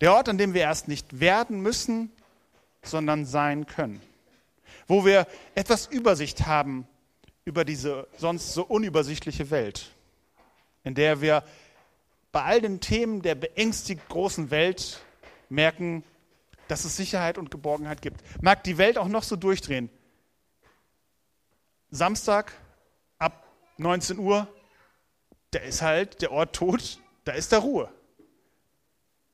Der 0.00 0.14
Ort, 0.14 0.28
an 0.28 0.38
dem 0.38 0.54
wir 0.54 0.62
erst 0.62 0.88
nicht 0.88 1.20
werden 1.20 1.60
müssen, 1.60 2.10
sondern 2.82 3.26
sein 3.26 3.66
können. 3.66 4.00
Wo 4.86 5.04
wir 5.04 5.26
etwas 5.54 5.86
Übersicht 5.86 6.46
haben 6.46 6.86
über 7.44 7.64
diese 7.64 8.06
sonst 8.16 8.54
so 8.54 8.64
unübersichtliche 8.64 9.50
Welt, 9.50 9.90
in 10.84 10.94
der 10.94 11.20
wir 11.20 11.44
bei 12.32 12.42
all 12.42 12.60
den 12.60 12.80
Themen 12.80 13.22
der 13.22 13.34
beängstigt 13.34 14.08
großen 14.08 14.50
Welt 14.50 15.00
merken, 15.48 16.04
dass 16.68 16.84
es 16.84 16.96
Sicherheit 16.96 17.36
und 17.36 17.50
Geborgenheit 17.50 18.00
gibt. 18.00 18.22
Mag 18.42 18.62
die 18.64 18.78
Welt 18.78 18.96
auch 18.96 19.08
noch 19.08 19.24
so 19.24 19.36
durchdrehen. 19.36 19.90
Samstag 21.90 22.52
ab 23.18 23.44
19 23.78 24.18
Uhr, 24.18 24.46
da 25.50 25.58
ist 25.58 25.82
halt 25.82 26.22
der 26.22 26.30
Ort 26.30 26.54
tot, 26.54 27.00
da 27.24 27.32
ist 27.32 27.52
da 27.52 27.58
Ruhe. 27.58 27.92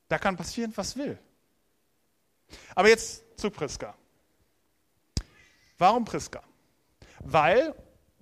Da 0.08 0.18
kann 0.18 0.36
passieren, 0.36 0.72
was 0.76 0.96
will. 0.96 1.18
Aber 2.74 2.88
jetzt 2.88 3.24
zu 3.38 3.50
Priska. 3.50 3.94
Warum 5.78 6.04
Priska? 6.04 6.42
Weil 7.20 7.74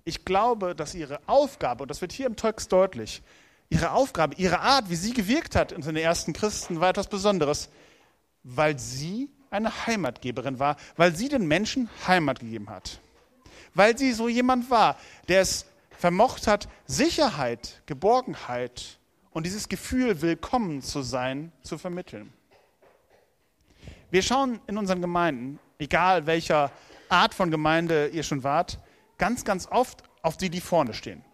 ich 0.05 0.25
glaube, 0.25 0.75
dass 0.75 0.95
ihre 0.95 1.21
Aufgabe, 1.27 1.83
und 1.83 1.89
das 1.89 2.01
wird 2.01 2.13
hier 2.13 2.27
im 2.27 2.37
Text 2.37 2.73
deutlich, 2.73 3.23
ihre 3.69 3.93
Aufgabe, 3.93 4.35
ihre 4.37 4.61
Art, 4.61 4.91
wie 4.91 4.97
sie 4.97 5.13
gewirkt 5.13 5.57
hat 5.57 5.73
unter 5.73 5.93
den 5.93 6.03
ersten 6.03 6.33
Christen, 6.33 6.81
war 6.81 6.91
etwas 6.91 7.09
Besonderes, 7.09 7.69
weil 8.43 8.79
sie 8.79 9.31
eine 9.51 9.87
Heimatgeberin 9.87 10.59
war, 10.59 10.77
weil 10.97 11.15
sie 11.15 11.29
den 11.29 11.47
Menschen 11.47 11.89
Heimat 12.07 12.41
gegeben 12.41 12.71
hat. 12.71 13.01
Weil 13.75 13.97
sie 13.97 14.13
so 14.13 14.29
jemand 14.29 14.71
war, 14.71 14.99
der 15.29 15.41
es 15.41 15.67
vermocht 15.99 16.47
hat, 16.47 16.69
Sicherheit, 16.87 17.83
Geborgenheit 17.87 18.99
und 19.35 19.45
dieses 19.45 19.69
Gefühl, 19.69 20.23
willkommen 20.23 20.81
zu 20.81 21.03
sein, 21.03 21.53
zu 21.61 21.77
vermitteln. 21.77 22.33
Wir 24.11 24.23
schauen 24.23 24.61
in 24.69 24.79
unseren 24.79 25.03
Gemeinden, 25.03 25.59
egal 25.79 26.27
welcher 26.27 26.71
Art 27.09 27.35
von 27.35 27.51
Gemeinde 27.51 28.07
ihr 28.09 28.23
schon 28.23 28.45
wart, 28.45 28.79
ganz, 29.19 29.45
ganz 29.45 29.67
oft 29.67 30.05
auf 30.23 30.37
die, 30.37 30.51
die 30.51 30.61
vorne 30.61 30.95
stehen. 30.95 31.25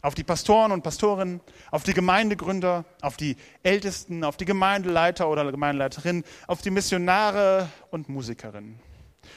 Auf 0.00 0.14
die 0.14 0.24
Pastoren 0.24 0.72
und 0.72 0.82
Pastorinnen, 0.82 1.42
auf 1.70 1.82
die 1.82 1.92
Gemeindegründer, 1.92 2.86
auf 3.02 3.18
die 3.18 3.36
Ältesten, 3.62 4.24
auf 4.24 4.38
die 4.38 4.46
Gemeindeleiter 4.46 5.28
oder 5.28 5.50
Gemeindeleiterinnen, 5.50 6.24
auf 6.46 6.62
die 6.62 6.70
Missionare 6.70 7.68
und 7.90 8.08
Musikerinnen. 8.08 8.80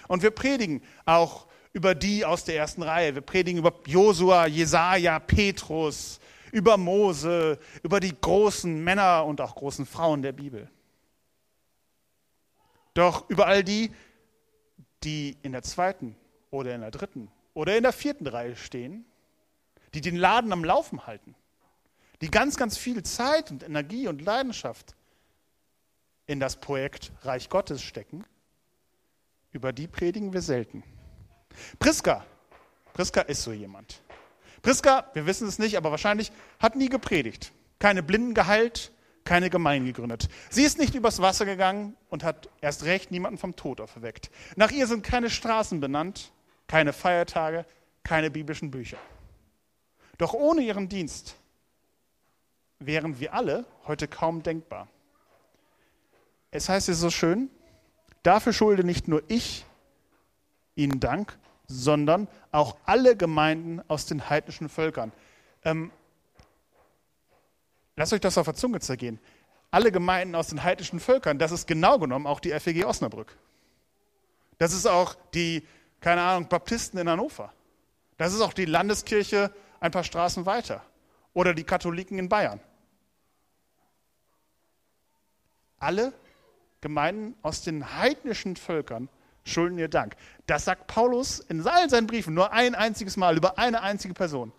Und 0.07 0.23
wir 0.23 0.31
predigen 0.31 0.81
auch 1.05 1.45
über 1.73 1.93
die 1.93 2.23
aus 2.23 2.45
der 2.45 2.55
ersten 2.55 2.83
Reihe. 2.83 3.15
Wir 3.15 3.21
predigen 3.21 3.59
über 3.59 3.73
Josua, 3.85 4.47
Jesaja, 4.47 5.19
Petrus, 5.19 6.21
über 6.51 6.77
Mose, 6.77 7.59
über 7.83 7.99
die 7.99 8.15
großen 8.19 8.83
Männer 8.83 9.25
und 9.25 9.41
auch 9.41 9.55
großen 9.55 9.85
Frauen 9.85 10.21
der 10.21 10.31
Bibel. 10.31 10.69
Doch 12.93 13.29
über 13.29 13.47
all 13.47 13.63
die, 13.63 13.91
die 15.03 15.37
in 15.43 15.51
der 15.51 15.63
zweiten 15.63 16.15
oder 16.49 16.73
in 16.73 16.81
der 16.81 16.91
dritten 16.91 17.29
oder 17.53 17.77
in 17.77 17.83
der 17.83 17.93
vierten 17.93 18.27
Reihe 18.27 18.55
stehen, 18.55 19.05
die 19.93 20.01
den 20.01 20.15
Laden 20.15 20.51
am 20.51 20.63
Laufen 20.63 21.05
halten, 21.05 21.35
die 22.21 22.31
ganz, 22.31 22.57
ganz 22.57 22.77
viel 22.77 23.03
Zeit 23.03 23.51
und 23.51 23.63
Energie 23.63 24.07
und 24.07 24.21
Leidenschaft 24.21 24.95
in 26.25 26.39
das 26.39 26.57
Projekt 26.57 27.11
Reich 27.21 27.49
Gottes 27.49 27.81
stecken, 27.81 28.25
über 29.51 29.73
die 29.73 29.87
predigen 29.87 30.33
wir 30.33 30.41
selten. 30.41 30.83
Priska, 31.79 32.25
Priska 32.93 33.21
ist 33.21 33.43
so 33.43 33.53
jemand. 33.53 34.01
Priska, 34.61 35.09
wir 35.13 35.25
wissen 35.25 35.47
es 35.47 35.59
nicht, 35.59 35.77
aber 35.77 35.91
wahrscheinlich 35.91 36.31
hat 36.59 36.75
nie 36.75 36.89
gepredigt, 36.89 37.51
keine 37.79 38.03
Blinden 38.03 38.33
geheilt, 38.33 38.91
keine 39.23 39.49
Gemeinde 39.49 39.91
gegründet. 39.91 40.29
Sie 40.49 40.63
ist 40.63 40.77
nicht 40.77 40.95
übers 40.95 41.21
Wasser 41.21 41.45
gegangen 41.45 41.95
und 42.09 42.23
hat 42.23 42.49
erst 42.61 42.85
recht 42.85 43.11
niemanden 43.11 43.37
vom 43.37 43.55
Tod 43.55 43.81
auferweckt. 43.81 44.31
Nach 44.55 44.71
ihr 44.71 44.87
sind 44.87 45.03
keine 45.03 45.29
Straßen 45.29 45.79
benannt, 45.79 46.31
keine 46.67 46.93
Feiertage, 46.93 47.65
keine 48.03 48.31
biblischen 48.31 48.71
Bücher. 48.71 48.97
Doch 50.17 50.33
ohne 50.33 50.61
ihren 50.61 50.87
Dienst 50.89 51.35
wären 52.79 53.19
wir 53.19 53.33
alle 53.33 53.65
heute 53.85 54.07
kaum 54.07 54.43
denkbar. 54.43 54.87
Es 56.51 56.69
heißt 56.69 56.89
es 56.89 56.99
so 56.99 57.09
schön, 57.09 57.49
dafür 58.23 58.53
schulde 58.53 58.83
nicht 58.83 59.07
nur 59.07 59.23
ich 59.27 59.65
Ihnen 60.75 60.99
Dank, 60.99 61.37
sondern 61.67 62.27
auch 62.51 62.77
alle 62.85 63.15
Gemeinden 63.15 63.81
aus 63.87 64.05
den 64.05 64.29
heidnischen 64.29 64.69
Völkern. 64.69 65.11
Ähm, 65.63 65.91
lasst 67.95 68.13
euch 68.13 68.21
das 68.21 68.37
auf 68.37 68.45
der 68.45 68.55
Zunge 68.55 68.79
zergehen. 68.79 69.19
Alle 69.69 69.91
Gemeinden 69.91 70.35
aus 70.35 70.47
den 70.47 70.63
heidnischen 70.63 70.99
Völkern, 70.99 71.39
das 71.39 71.51
ist 71.51 71.67
genau 71.67 71.99
genommen 71.99 72.25
auch 72.25 72.39
die 72.39 72.57
FEG 72.57 72.85
Osnabrück. 72.85 73.37
Das 74.57 74.73
ist 74.73 74.85
auch 74.85 75.15
die, 75.33 75.67
keine 75.99 76.21
Ahnung, 76.21 76.47
Baptisten 76.47 76.97
in 76.99 77.09
Hannover. 77.09 77.53
Das 78.17 78.33
ist 78.33 78.41
auch 78.41 78.53
die 78.53 78.65
Landeskirche 78.65 79.51
ein 79.79 79.91
paar 79.91 80.03
Straßen 80.03 80.45
weiter. 80.45 80.83
Oder 81.33 81.53
die 81.53 81.65
Katholiken 81.65 82.17
in 82.17 82.29
Bayern. 82.29 82.59
Alle 85.77 86.13
Gemeinden 86.81 87.35
aus 87.43 87.61
den 87.61 87.97
heidnischen 87.97 88.55
Völkern 88.55 89.09
schulden 89.47 89.77
ihr 89.77 89.87
Dank. 89.87 90.15
Das 90.45 90.65
sagt 90.65 90.87
Paulus 90.87 91.39
in 91.39 91.65
all 91.65 91.89
seinen 91.89 92.07
Briefen 92.07 92.33
nur 92.33 92.51
ein 92.51 92.75
einziges 92.75 93.17
Mal 93.17 93.37
über 93.37 93.57
eine 93.57 93.81
einzige 93.81 94.13
Person. 94.13 94.51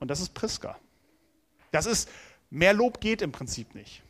Und 0.00 0.08
das 0.08 0.20
ist 0.20 0.34
Priska. 0.34 0.76
Das 1.70 1.86
ist, 1.86 2.08
mehr 2.50 2.72
Lob 2.72 3.00
geht 3.00 3.22
im 3.22 3.32
Prinzip 3.32 3.74
nicht. 3.74 4.02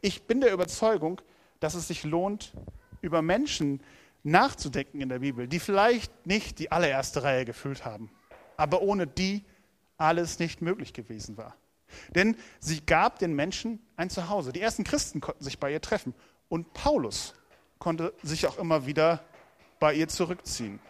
Ich 0.00 0.22
bin 0.26 0.40
der 0.40 0.52
Überzeugung, 0.52 1.20
dass 1.60 1.74
es 1.74 1.88
sich 1.88 2.04
lohnt, 2.04 2.52
über 3.00 3.22
Menschen 3.22 3.82
nachzudenken 4.22 5.00
in 5.00 5.08
der 5.08 5.20
Bibel, 5.20 5.48
die 5.48 5.58
vielleicht 5.58 6.26
nicht 6.26 6.58
die 6.58 6.70
allererste 6.70 7.22
Reihe 7.22 7.44
gefüllt 7.44 7.84
haben, 7.84 8.10
aber 8.56 8.82
ohne 8.82 9.06
die 9.06 9.44
alles 9.96 10.38
nicht 10.38 10.62
möglich 10.62 10.92
gewesen 10.92 11.36
war. 11.36 11.56
Denn 12.10 12.36
sie 12.60 12.84
gab 12.84 13.18
den 13.18 13.34
Menschen 13.34 13.80
ein 13.96 14.10
Zuhause. 14.10 14.52
Die 14.52 14.60
ersten 14.60 14.84
Christen 14.84 15.20
konnten 15.20 15.42
sich 15.42 15.58
bei 15.58 15.72
ihr 15.72 15.80
treffen. 15.80 16.14
Und 16.48 16.72
Paulus 16.74 17.34
konnte 17.78 18.12
sich 18.22 18.46
auch 18.46 18.58
immer 18.58 18.86
wieder 18.86 19.20
bei 19.80 19.94
ihr 19.94 20.08
zurückziehen. 20.08 20.80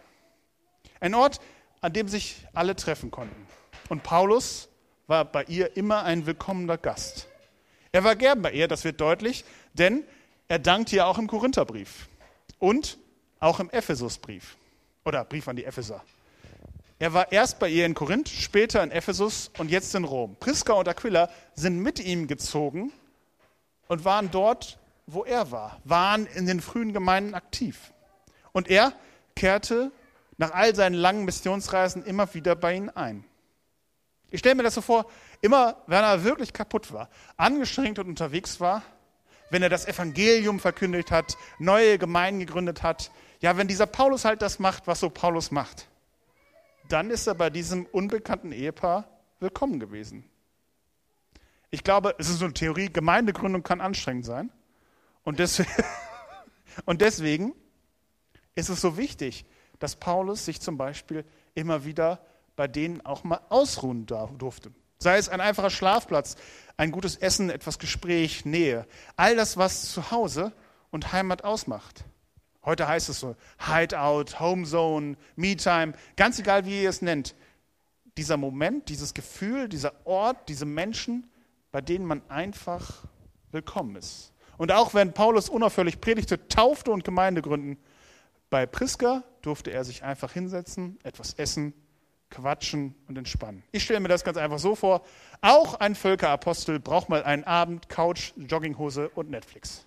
Ein 0.99 1.15
Ort, 1.15 1.39
an 1.81 1.93
dem 1.93 2.07
sich 2.07 2.45
alle 2.53 2.75
treffen 2.75 3.11
konnten. 3.11 3.47
Und 3.89 4.03
Paulus 4.03 4.69
war 5.07 5.25
bei 5.25 5.43
ihr 5.45 5.75
immer 5.77 6.03
ein 6.03 6.25
willkommener 6.25 6.77
Gast. 6.77 7.27
Er 7.91 8.03
war 8.03 8.15
gern 8.15 8.41
bei 8.41 8.51
ihr, 8.51 8.67
das 8.67 8.83
wird 8.83 9.01
deutlich, 9.01 9.43
denn 9.73 10.03
er 10.47 10.59
dankt 10.59 10.93
ihr 10.93 11.07
auch 11.07 11.17
im 11.17 11.27
Korintherbrief 11.27 12.07
und 12.59 12.97
auch 13.39 13.59
im 13.59 13.69
Ephesusbrief 13.69 14.57
oder 15.05 15.23
Brief 15.25 15.47
an 15.47 15.55
die 15.55 15.65
Epheser. 15.65 16.03
Er 16.99 17.13
war 17.13 17.31
erst 17.31 17.59
bei 17.59 17.69
ihr 17.69 17.85
in 17.85 17.93
Korinth, 17.93 18.27
später 18.27 18.83
in 18.83 18.91
Ephesus 18.91 19.51
und 19.57 19.71
jetzt 19.71 19.95
in 19.95 20.03
Rom. 20.03 20.35
Priska 20.39 20.73
und 20.73 20.87
Aquila 20.87 21.29
sind 21.55 21.79
mit 21.79 21.99
ihm 21.99 22.27
gezogen 22.27 22.91
und 23.87 24.03
waren 24.03 24.29
dort 24.31 24.77
wo 25.13 25.23
er 25.23 25.51
war, 25.51 25.79
waren 25.83 26.25
in 26.27 26.45
den 26.45 26.61
frühen 26.61 26.93
Gemeinden 26.93 27.33
aktiv. 27.33 27.93
Und 28.51 28.69
er 28.69 28.93
kehrte 29.35 29.91
nach 30.37 30.51
all 30.51 30.75
seinen 30.75 30.95
langen 30.95 31.25
Missionsreisen 31.25 32.03
immer 32.03 32.33
wieder 32.33 32.55
bei 32.55 32.75
ihnen 32.75 32.89
ein. 32.89 33.25
Ich 34.29 34.39
stelle 34.39 34.55
mir 34.55 34.63
das 34.63 34.75
so 34.75 34.81
vor, 34.81 35.09
immer 35.41 35.77
wenn 35.87 36.03
er 36.03 36.23
wirklich 36.23 36.53
kaputt 36.53 36.93
war, 36.93 37.09
angestrengt 37.37 37.99
und 37.99 38.07
unterwegs 38.07 38.59
war, 38.59 38.83
wenn 39.49 39.63
er 39.63 39.69
das 39.69 39.87
Evangelium 39.87 40.59
verkündigt 40.59 41.11
hat, 41.11 41.35
neue 41.57 41.97
Gemeinden 41.97 42.41
gegründet 42.41 42.83
hat, 42.83 43.11
ja, 43.41 43.57
wenn 43.57 43.67
dieser 43.67 43.87
Paulus 43.87 44.25
halt 44.25 44.41
das 44.41 44.59
macht, 44.59 44.85
was 44.85 44.99
so 44.99 45.09
Paulus 45.09 45.49
macht, 45.49 45.87
dann 46.87 47.09
ist 47.09 47.25
er 47.25 47.35
bei 47.35 47.49
diesem 47.49 47.85
unbekannten 47.85 48.51
Ehepaar 48.51 49.07
willkommen 49.39 49.79
gewesen. 49.79 50.29
Ich 51.71 51.83
glaube, 51.83 52.15
es 52.17 52.29
ist 52.29 52.39
so 52.39 52.45
eine 52.45 52.53
Theorie, 52.53 52.91
Gemeindegründung 52.91 53.63
kann 53.63 53.81
anstrengend 53.81 54.25
sein. 54.25 54.51
Und 55.29 55.37
deswegen, 55.37 55.69
und 56.85 57.01
deswegen 57.01 57.53
ist 58.55 58.69
es 58.69 58.81
so 58.81 58.97
wichtig, 58.97 59.45
dass 59.77 59.95
Paulus 59.95 60.43
sich 60.43 60.59
zum 60.59 60.75
Beispiel 60.75 61.23
immer 61.53 61.85
wieder 61.85 62.25
bei 62.55 62.67
denen 62.67 63.05
auch 63.05 63.23
mal 63.23 63.39
ausruhen 63.49 64.07
durfte. 64.07 64.71
Sei 64.97 65.19
es 65.19 65.29
ein 65.29 65.39
einfacher 65.39 65.69
Schlafplatz, 65.69 66.35
ein 66.77 66.89
gutes 66.89 67.15
Essen, 67.15 67.51
etwas 67.51 67.77
Gespräch, 67.77 68.43
Nähe. 68.43 68.87
All 69.17 69.35
das, 69.35 69.55
was 69.55 69.91
zu 69.91 70.09
Hause 70.09 70.51
und 70.89 71.13
Heimat 71.13 71.43
ausmacht. 71.43 72.05
Heute 72.65 72.87
heißt 72.87 73.09
es 73.09 73.19
so 73.19 73.35
Hideout, 73.59 74.39
Homezone, 74.39 75.15
Me-Time, 75.35 75.93
ganz 76.15 76.39
egal, 76.39 76.65
wie 76.65 76.81
ihr 76.81 76.89
es 76.89 77.03
nennt. 77.03 77.35
Dieser 78.17 78.37
Moment, 78.37 78.89
dieses 78.89 79.13
Gefühl, 79.13 79.69
dieser 79.69 79.93
Ort, 80.07 80.49
diese 80.49 80.65
Menschen, 80.65 81.29
bei 81.71 81.81
denen 81.81 82.05
man 82.05 82.27
einfach 82.31 83.03
willkommen 83.51 83.95
ist. 83.95 84.33
Und 84.59 84.73
auch 84.73 84.93
wenn 84.93 85.13
Paulus 85.13 85.47
unaufhörlich 85.47 86.01
predigte, 86.01 86.49
taufte 86.49 86.91
und 86.91 87.05
Gemeinde 87.05 87.41
gründen, 87.41 87.77
bei 88.49 88.65
Priska 88.65 89.23
durfte 89.41 89.71
er 89.71 89.85
sich 89.85 90.03
einfach 90.03 90.33
hinsetzen, 90.33 90.99
etwas 91.03 91.33
essen 91.35 91.73
quatschen 92.29 92.93
und 93.07 93.17
entspannen. 93.17 93.63
Ich 93.71 93.83
stelle 93.85 94.01
mir 94.01 94.09
das 94.09 94.25
ganz 94.25 94.35
einfach 94.35 94.59
so 94.59 94.75
vor, 94.75 95.05
auch 95.39 95.75
ein 95.75 95.95
Völkerapostel 95.95 96.81
braucht 96.81 97.07
mal 97.07 97.23
einen 97.23 97.45
Abend, 97.45 97.87
Couch, 97.87 98.33
Jogginghose 98.35 99.07
und 99.09 99.29
Netflix. 99.29 99.85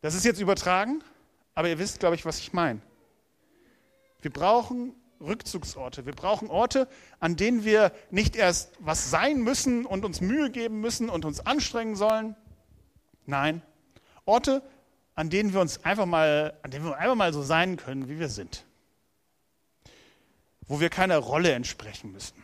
Das 0.00 0.14
ist 0.14 0.24
jetzt 0.24 0.40
übertragen, 0.40 1.02
aber 1.56 1.68
ihr 1.68 1.80
wisst, 1.80 1.98
glaube 1.98 2.14
ich, 2.14 2.24
was 2.24 2.38
ich 2.38 2.52
meine. 2.52 2.80
Wir 4.22 4.32
brauchen 4.32 4.94
Rückzugsorte. 5.20 6.06
Wir 6.06 6.12
brauchen 6.12 6.48
Orte, 6.50 6.86
an 7.18 7.34
denen 7.34 7.64
wir 7.64 7.90
nicht 8.12 8.36
erst 8.36 8.74
was 8.78 9.10
sein 9.10 9.42
müssen 9.42 9.86
und 9.86 10.04
uns 10.04 10.20
Mühe 10.20 10.52
geben 10.52 10.80
müssen 10.80 11.08
und 11.08 11.24
uns 11.24 11.44
anstrengen 11.44 11.96
sollen. 11.96 12.36
Nein, 13.28 13.60
Orte, 14.24 14.62
an 15.14 15.28
denen 15.28 15.52
wir 15.52 15.60
uns 15.60 15.84
einfach 15.84 16.06
mal, 16.06 16.54
an 16.62 16.70
denen 16.70 16.86
wir 16.86 16.96
einfach 16.96 17.14
mal 17.14 17.30
so 17.34 17.42
sein 17.42 17.76
können, 17.76 18.08
wie 18.08 18.18
wir 18.18 18.30
sind. 18.30 18.64
Wo 20.66 20.80
wir 20.80 20.88
keiner 20.88 21.18
Rolle 21.18 21.52
entsprechen 21.52 22.10
müssen. 22.10 22.42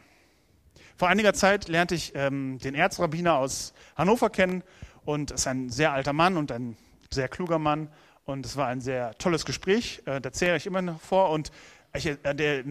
Vor 0.97 1.09
einiger 1.09 1.33
Zeit 1.33 1.69
lernte 1.69 1.95
ich 1.95 2.13
ähm, 2.15 2.59
den 2.59 2.75
Erzrabbiner 2.75 3.37
aus 3.37 3.73
Hannover 3.97 4.29
kennen. 4.29 4.63
Und 5.07 5.31
ist 5.31 5.47
ein 5.47 5.71
sehr 5.71 5.93
alter 5.93 6.13
Mann 6.13 6.37
und 6.37 6.53
ein 6.53 6.77
sehr 7.11 7.29
kluger 7.29 7.59
Mann. 7.59 7.89
Und 8.27 8.45
es 8.45 8.59
war 8.59 8.67
ein 8.67 8.83
sehr 8.83 9.15
tolles 9.17 9.47
Gespräch. 9.47 10.03
Äh, 10.05 10.21
da 10.21 10.33
zähle 10.33 10.59
ich 10.59 10.67
immer 10.67 10.83
noch 10.83 11.01
vor. 11.01 11.31
Und 11.31 11.51
ich, 11.95 12.07
äh, 12.07 12.35
der, 12.35 12.63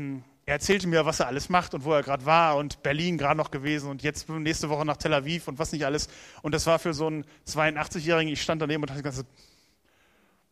er 0.46 0.56
erzählte 0.56 0.88
mir, 0.88 1.06
was 1.06 1.20
er 1.20 1.28
alles 1.28 1.50
macht 1.50 1.74
und 1.74 1.86
wo 1.86 1.94
er 1.94 2.04
gerade 2.04 2.26
war 2.26 2.58
und 2.58 2.84
Berlin 2.84 3.18
gerade 3.18 3.38
noch 3.38 3.50
gewesen 3.50 3.90
und 3.90 4.04
jetzt 4.04 4.28
nächste 4.28 4.70
Woche 4.70 4.86
nach 4.86 4.98
Tel 4.98 5.14
Aviv 5.14 5.48
und 5.48 5.58
was 5.58 5.72
nicht 5.72 5.86
alles. 5.86 6.10
Und 6.42 6.54
das 6.54 6.66
war 6.66 6.80
für 6.80 6.94
so 6.94 7.08
einen 7.08 7.26
82-Jährigen, 7.48 8.32
ich 8.32 8.42
stand 8.42 8.62
daneben 8.62 8.84
und 8.84 8.90
dachte 8.90 9.04
ganze, 9.04 9.26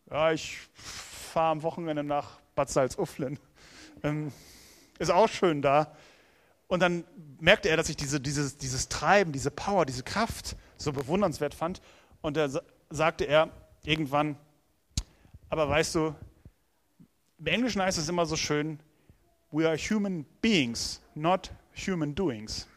ja, 0.10 0.32
ich 0.32 0.60
fahre 0.74 1.52
am 1.52 1.64
Wochenende 1.64 2.04
nach 2.04 2.40
Bad 2.56 2.70
Salzuflen. 2.70 3.38
Ähm, 4.04 4.32
ist 4.98 5.12
auch 5.12 5.28
schön 5.28 5.62
da. 5.62 5.96
Und 6.68 6.80
dann 6.80 7.04
merkte 7.40 7.68
er, 7.68 7.76
dass 7.76 7.90
ich 7.90 7.98
diese, 7.98 8.22
dieses, 8.22 8.58
dieses 8.58 8.88
Treiben, 8.88 9.34
diese 9.34 9.52
Power, 9.52 9.86
diese 9.86 10.04
Kraft 10.04 10.56
so 10.78 10.94
bewundernswert 10.94 11.54
fand. 11.54 11.82
Und 12.22 12.38
da 12.38 12.48
sagte 12.90 13.26
er 13.26 13.50
irgendwann, 13.84 14.38
aber 15.50 15.68
weißt 15.68 15.96
du, 15.96 16.16
im 17.40 17.48
Englischen 17.48 17.82
heißt 17.82 17.98
es 17.98 18.08
immer 18.08 18.26
so 18.26 18.38
schön, 18.38 18.80
we 19.52 19.68
are 19.68 19.78
human 19.78 20.26
beings, 20.42 21.02
not 21.16 21.52
human 21.74 22.16
doings. 22.16 22.68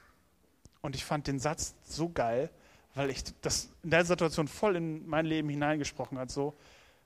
Und 0.83 0.95
ich 0.95 1.05
fand 1.05 1.27
den 1.27 1.39
Satz 1.39 1.75
so 1.83 2.09
geil, 2.09 2.51
weil 2.95 3.11
ich 3.11 3.23
das 3.41 3.71
in 3.83 3.91
der 3.91 4.05
Situation 4.05 4.49
voll 4.49 4.77
in 4.77 5.07
mein 5.07 5.27
Leben 5.27 5.49
hineingesprochen 5.49 6.19
hat. 6.19 6.31
So, 6.31 6.55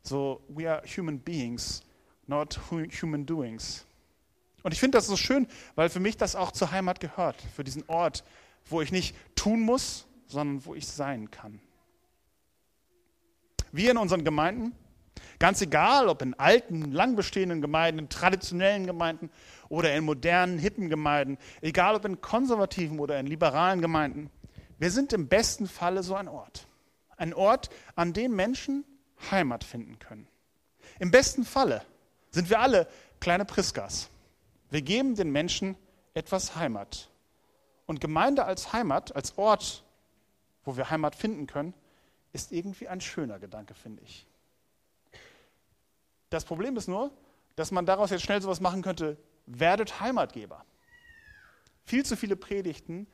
so 0.03 0.43
we 0.49 0.69
are 0.71 0.83
human 0.85 1.21
beings, 1.21 1.83
not 2.27 2.59
human 2.71 3.25
doings. 3.25 3.85
Und 4.63 4.73
ich 4.73 4.81
finde 4.81 4.99
das 4.99 5.07
so 5.07 5.17
schön, 5.17 5.47
weil 5.77 5.89
für 5.89 6.01
mich 6.01 6.17
das 6.17 6.35
auch 6.35 6.53
zur 6.53 6.73
Heimat 6.73 7.01
gehört, 7.01 7.41
für 7.55 7.65
diesen 7.65 7.85
Ort, 7.89 8.25
wo 8.67 8.83
ich 8.83 8.91
nicht 8.91 9.15
tun 9.35 9.61
muss, 9.61 10.07
sondern 10.27 10.65
wo 10.65 10.75
ich 10.75 10.87
sein 10.87 11.31
kann. 11.31 11.61
Wir 13.71 13.91
in 13.91 13.97
unseren 13.97 14.25
Gemeinden, 14.25 14.75
ganz 15.39 15.61
egal, 15.61 16.09
ob 16.09 16.23
in 16.23 16.35
alten, 16.35 16.93
lang 16.93 17.17
bestehenden 17.17 17.61
Gemeinden, 17.61 18.01
in 18.01 18.09
traditionellen 18.09 18.87
Gemeinden 18.87 19.31
oder 19.69 19.95
in 19.95 20.05
modernen, 20.05 20.59
hippen 20.59 20.89
Gemeinden, 20.89 21.39
egal 21.61 21.95
ob 21.95 22.05
in 22.05 22.21
konservativen 22.21 22.99
oder 22.99 23.19
in 23.19 23.27
liberalen 23.27 23.81
Gemeinden, 23.81 24.31
wir 24.79 24.91
sind 24.91 25.13
im 25.13 25.29
besten 25.29 25.67
Falle 25.67 26.03
so 26.03 26.15
ein 26.15 26.29
Ort. 26.29 26.67
Ein 27.17 27.35
Ort, 27.35 27.71
an 27.97 28.13
dem 28.13 28.37
Menschen 28.37 28.85
Heimat 29.31 29.65
finden 29.65 29.99
können. 29.99 30.29
Im 31.01 31.11
besten 31.11 31.45
Falle 31.45 31.83
sind 32.31 32.49
wir 32.51 32.61
alle 32.61 32.87
kleine 33.21 33.45
Priskas. 33.45 34.09
Wir 34.71 34.83
geben 34.83 35.17
den 35.17 35.31
Menschen 35.31 35.77
etwas 36.15 36.57
Heimat. 36.57 37.09
Und 37.87 38.01
Gemeinde 38.01 38.45
als 38.45 38.73
Heimat, 38.73 39.17
als 39.17 39.37
Ort, 39.39 39.83
wo 40.65 40.77
wir 40.77 40.91
Heimat 40.91 41.17
finden 41.17 41.47
können, 41.47 41.75
ist 42.33 42.53
irgendwie 42.53 42.87
ein 42.87 43.01
schöner 43.01 43.39
Gedanke, 43.39 43.75
finde 43.75 44.03
ich. 44.03 44.28
Das 46.31 46.45
Problem 46.45 46.77
ist 46.77 46.89
nur, 46.89 47.11
dass 47.57 47.71
man 47.71 47.87
daraus 47.87 48.11
jetzt 48.11 48.23
schnell 48.23 48.41
sowas 48.41 48.61
machen 48.61 48.83
könnte, 48.83 49.17
werdet 49.47 50.01
Heimatgeber. 50.01 50.65
Viel 51.85 52.05
zu 52.05 52.17
viele 52.17 52.37
Predigten 52.37 53.07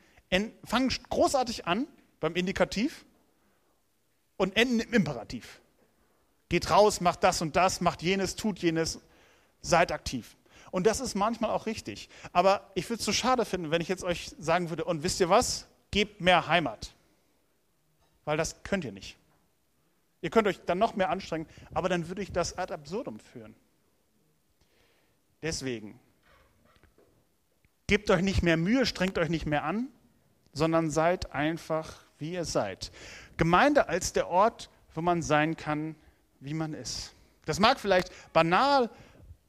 fangen 0.63 0.93
großartig 1.09 1.65
an 1.65 1.87
beim 2.19 2.35
Indikativ 2.35 3.05
und 4.37 4.55
enden 4.55 4.81
im 4.81 4.93
Imperativ. 4.93 5.61
Geht 6.49 6.69
raus, 6.69 7.01
macht 7.01 7.23
das 7.23 7.41
und 7.41 7.55
das, 7.55 7.81
macht 7.81 8.01
jenes, 8.01 8.35
tut 8.35 8.59
jenes, 8.59 8.99
seid 9.61 9.91
aktiv. 9.91 10.35
Und 10.71 10.85
das 10.85 10.99
ist 10.99 11.15
manchmal 11.15 11.51
auch 11.51 11.65
richtig. 11.65 12.09
Aber 12.33 12.69
ich 12.75 12.89
würde 12.89 12.99
es 12.99 13.05
so 13.05 13.13
schade 13.13 13.45
finden, 13.45 13.71
wenn 13.71 13.81
ich 13.81 13.87
jetzt 13.87 14.03
euch 14.03 14.35
sagen 14.37 14.69
würde, 14.69 14.83
und 14.83 15.03
wisst 15.03 15.21
ihr 15.21 15.29
was? 15.29 15.67
Gebt 15.91 16.19
mehr 16.19 16.47
Heimat. 16.47 16.93
Weil 18.25 18.35
das 18.35 18.61
könnt 18.63 18.83
ihr 18.83 18.91
nicht. 18.91 19.17
Ihr 20.25 20.31
könnt 20.31 20.47
euch 20.47 20.59
dann 20.65 20.79
noch 20.79 20.95
mehr 20.95 21.11
anstrengen, 21.11 21.45
aber 21.75 21.87
dann 21.87 22.07
würde 22.07 22.23
ich 22.23 22.31
das 22.31 22.57
ad 22.57 22.73
absurdum 22.73 23.19
führen. 23.19 23.53
Deswegen, 25.43 25.99
gebt 27.85 28.09
euch 28.09 28.23
nicht 28.23 28.41
mehr 28.41 28.57
Mühe, 28.57 28.87
strengt 28.87 29.19
euch 29.19 29.29
nicht 29.29 29.45
mehr 29.45 29.63
an, 29.63 29.87
sondern 30.51 30.89
seid 30.89 31.31
einfach, 31.31 32.01
wie 32.17 32.33
ihr 32.33 32.43
seid. 32.43 32.91
Gemeinde 33.37 33.87
als 33.87 34.13
der 34.13 34.27
Ort, 34.27 34.71
wo 34.95 35.01
man 35.01 35.21
sein 35.21 35.57
kann, 35.57 35.95
wie 36.39 36.55
man 36.55 36.73
ist. 36.73 37.13
Das 37.45 37.59
mag 37.59 37.79
vielleicht 37.79 38.11
banal 38.33 38.89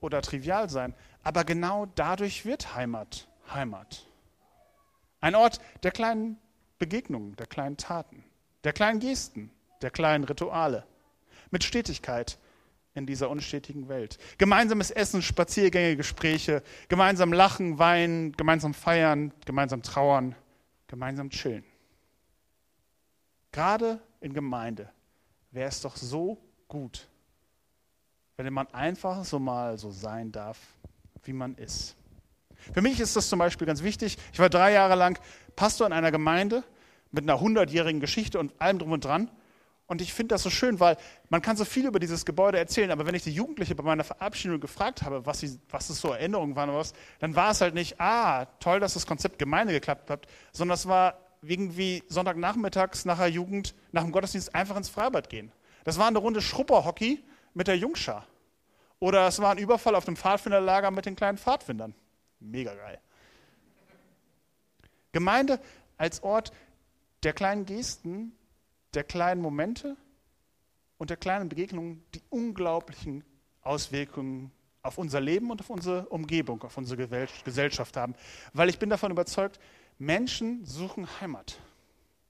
oder 0.01 0.21
trivial 0.21 0.69
sein, 0.69 0.93
aber 1.23 1.45
genau 1.45 1.87
dadurch 1.95 2.45
wird 2.45 2.75
Heimat 2.75 3.27
Heimat. 3.51 4.07
Ein 5.23 5.37
Ort 5.37 5.59
der 5.85 5.93
kleinen 5.93 6.37
Begegnungen, 6.79 7.35
der 7.37 7.47
kleinen 7.47 7.79
Taten, 7.79 8.23
der 8.65 8.75
kleinen 8.75 9.01
Gesten, 9.01 9.51
der 9.83 9.91
kleinen 9.91 10.25
Rituale. 10.25 10.85
Mit 11.51 11.65
Stetigkeit 11.65 12.39
in 12.95 13.07
dieser 13.07 13.31
unstetigen 13.31 13.89
Welt. 13.89 14.19
Gemeinsames 14.39 14.91
Essen, 14.91 15.23
Spaziergänge, 15.23 15.97
Gespräche, 15.97 16.63
gemeinsam 16.89 17.33
lachen, 17.33 17.79
weinen, 17.79 18.33
gemeinsam 18.33 18.75
feiern, 18.75 19.33
gemeinsam 19.45 19.83
trauern, 19.83 20.35
gemeinsam 20.89 21.31
chillen. 21.31 21.65
Gerade 23.53 24.01
in 24.21 24.33
Gemeinde 24.33 24.91
wäre 25.51 25.69
es 25.69 25.81
doch 25.81 25.97
so 25.97 26.39
gut, 26.69 27.09
wenn 28.37 28.53
man 28.53 28.67
einfach 28.75 29.25
so 29.25 29.39
mal 29.39 29.79
so 29.79 29.91
sein 29.91 30.33
darf, 30.33 30.59
wie 31.25 31.33
man 31.33 31.55
ist. 31.55 31.97
Für 32.73 32.83
mich 32.83 33.01
ist 33.01 33.17
das 33.17 33.29
zum 33.29 33.39
Beispiel 33.39 33.67
ganz 33.67 33.83
wichtig. 33.83 34.19
Ich 34.33 34.39
war 34.39 34.49
drei 34.49 34.73
Jahre 34.73 34.95
lang 34.95 35.19
Pastor 35.55 35.87
in 35.87 35.93
einer 35.93 36.11
Gemeinde 36.11 36.65
mit 37.13 37.25
einer 37.25 37.41
hundertjährigen 37.41 38.01
Geschichte 38.01 38.39
und 38.39 38.61
allem 38.61 38.79
drum 38.79 38.93
und 38.93 39.05
dran. 39.05 39.31
Und 39.87 40.03
ich 40.03 40.13
finde 40.13 40.35
das 40.35 40.43
so 40.43 40.51
schön, 40.51 40.81
weil 40.81 40.97
man 41.29 41.43
kann 41.43 41.57
so 41.57 41.65
viel 41.65 41.87
über 41.87 42.01
dieses 42.01 42.25
Gebäude 42.25 42.59
erzählen, 42.59 42.91
aber 42.91 43.07
wenn 43.07 43.15
ich 43.15 43.23
die 43.23 43.33
Jugendliche 43.33 43.75
bei 43.77 43.85
meiner 43.85 44.03
Verabschiedung 44.03 44.59
gefragt 44.59 45.03
habe, 45.03 45.27
was, 45.27 45.41
sie, 45.41 45.61
was 45.71 45.91
es 45.91 46.01
so 46.01 46.11
Erinnerungen 46.11 46.57
waren 46.57 46.71
oder 46.71 46.81
was, 46.81 46.93
dann 47.21 47.37
war 47.37 47.53
es 47.53 47.61
halt 47.61 47.75
nicht, 47.75 48.01
ah, 48.01 48.47
toll, 48.59 48.81
dass 48.81 48.95
das 48.95 49.07
Konzept 49.07 49.39
Gemeinde 49.39 49.73
geklappt 49.73 50.11
hat, 50.11 50.27
sondern 50.53 50.75
es 50.75 50.89
war 50.89 51.19
irgendwie 51.43 52.03
Sonntagnachmittags 52.09 53.05
nach 53.05 53.19
der 53.19 53.29
Jugend, 53.29 53.75
nach 53.93 54.03
dem 54.03 54.11
Gottesdienst 54.11 54.55
einfach 54.55 54.77
ins 54.77 54.89
Freibad 54.89 55.29
gehen. 55.29 55.53
Das 55.85 55.99
war 55.99 56.09
eine 56.09 56.19
Runde 56.19 56.43
Schrupperhockey 56.43 57.23
mit 57.55 57.69
der 57.69 57.79
Jungschar. 57.79 58.27
Oder 58.99 59.29
es 59.29 59.39
war 59.41 59.53
ein 59.53 59.59
Überfall 59.59 59.95
auf 59.95 60.05
dem 60.05 60.17
Pfadfinderlager 60.17 60.91
mit 60.91 61.07
den 61.07 61.15
kleinen 61.15 61.39
Pfadfindern. 61.39 61.95
Mega 62.41 62.75
geil. 62.75 62.99
Gemeinde 65.13 65.61
als 65.97 66.23
Ort 66.23 66.53
der 67.23 67.33
kleinen 67.33 67.67
Gesten, 67.67 68.36
der 68.97 69.05
kleinen 69.05 69.41
Momente 69.41 69.97
und 70.99 71.11
der 71.11 71.17
kleinen 71.17 71.49
Begegnungen, 71.49 72.05
die 72.15 72.23
unglaublichen 72.31 73.25
Auswirkungen 73.63 74.51
auf 74.83 74.99
unser 74.99 75.21
Leben 75.21 75.51
und 75.51 75.61
auf 75.61 75.71
unsere 75.71 76.07
Umgebung, 76.09 76.63
auf 76.63 76.77
unsere 76.79 77.29
Gesellschaft 77.45 77.97
haben. 77.97 78.15
Weil 78.53 78.69
ich 78.69 78.79
bin 78.79 78.89
davon 78.89 79.11
überzeugt, 79.11 79.59
Menschen 79.99 80.65
suchen 80.65 81.07
Heimat. 81.21 81.59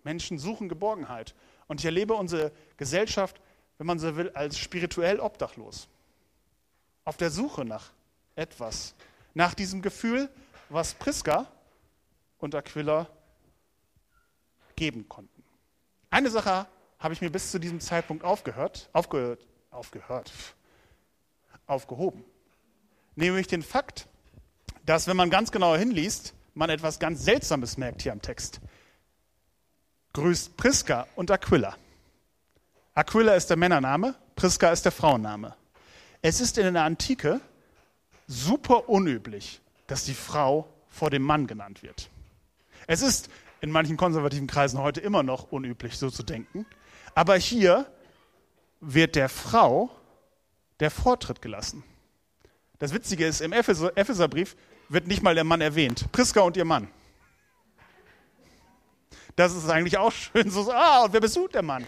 Menschen 0.02 0.38
suchen 0.38 0.68
Geborgenheit. 0.68 1.34
Und 1.68 1.80
ich 1.80 1.84
erlebe 1.84 2.14
unsere 2.14 2.52
Gesellschaft, 2.76 3.40
wenn 3.78 3.86
man 3.86 3.98
so 3.98 4.16
will, 4.16 4.30
als 4.30 4.58
spirituell 4.58 5.20
obdachlos 5.20 5.88
auf 7.04 7.16
der 7.16 7.30
Suche 7.30 7.64
nach 7.64 7.92
etwas 8.34 8.94
nach 9.32 9.54
diesem 9.54 9.82
Gefühl, 9.82 10.28
was 10.70 10.94
Priska 10.94 11.46
und 12.38 12.54
Aquila 12.54 13.06
geben 14.74 15.08
konnten. 15.08 15.35
Eine 16.10 16.30
Sache 16.30 16.66
habe 16.98 17.14
ich 17.14 17.20
mir 17.20 17.30
bis 17.30 17.50
zu 17.50 17.58
diesem 17.58 17.80
Zeitpunkt 17.80 18.24
aufgehört, 18.24 18.88
aufgehört, 18.92 19.46
aufgehört, 19.70 20.32
aufgehoben. 21.66 22.24
Nämlich 23.14 23.46
den 23.46 23.62
Fakt, 23.62 24.06
dass 24.84 25.06
wenn 25.06 25.16
man 25.16 25.30
ganz 25.30 25.50
genauer 25.50 25.78
hinliest, 25.78 26.34
man 26.54 26.70
etwas 26.70 26.98
ganz 26.98 27.24
Seltsames 27.24 27.76
merkt 27.76 28.02
hier 28.02 28.12
am 28.12 28.22
Text. 28.22 28.60
Grüßt 30.14 30.56
Priska 30.56 31.06
und 31.16 31.30
Aquila. 31.30 31.76
Aquila 32.94 33.34
ist 33.34 33.50
der 33.50 33.58
Männername, 33.58 34.14
Priska 34.36 34.70
ist 34.70 34.84
der 34.84 34.92
Frauenname. 34.92 35.54
Es 36.22 36.40
ist 36.40 36.56
in 36.56 36.72
der 36.72 36.84
Antike 36.84 37.40
super 38.26 38.88
unüblich, 38.88 39.60
dass 39.86 40.04
die 40.04 40.14
Frau 40.14 40.66
vor 40.88 41.10
dem 41.10 41.22
Mann 41.22 41.46
genannt 41.46 41.82
wird. 41.82 42.08
Es 42.86 43.02
ist 43.02 43.28
in 43.66 43.72
manchen 43.72 43.96
konservativen 43.96 44.46
Kreisen 44.46 44.78
heute 44.78 45.00
immer 45.00 45.24
noch 45.24 45.50
unüblich, 45.50 45.98
so 45.98 46.08
zu 46.08 46.22
denken. 46.22 46.64
Aber 47.16 47.36
hier 47.36 47.90
wird 48.80 49.16
der 49.16 49.28
Frau 49.28 49.90
der 50.78 50.92
Vortritt 50.92 51.42
gelassen. 51.42 51.82
Das 52.78 52.94
Witzige 52.94 53.26
ist, 53.26 53.40
im 53.40 53.52
Epheserbrief 53.52 54.56
wird 54.88 55.08
nicht 55.08 55.22
mal 55.22 55.34
der 55.34 55.42
Mann 55.42 55.60
erwähnt. 55.60 56.12
Priska 56.12 56.42
und 56.42 56.56
ihr 56.56 56.64
Mann. 56.64 56.88
Das 59.34 59.54
ist 59.54 59.68
eigentlich 59.68 59.98
auch 59.98 60.12
schön 60.12 60.48
so. 60.48 60.70
Ah, 60.70 61.04
und 61.04 61.12
wer 61.12 61.20
besucht 61.20 61.56
der 61.56 61.62
Mann? 61.62 61.86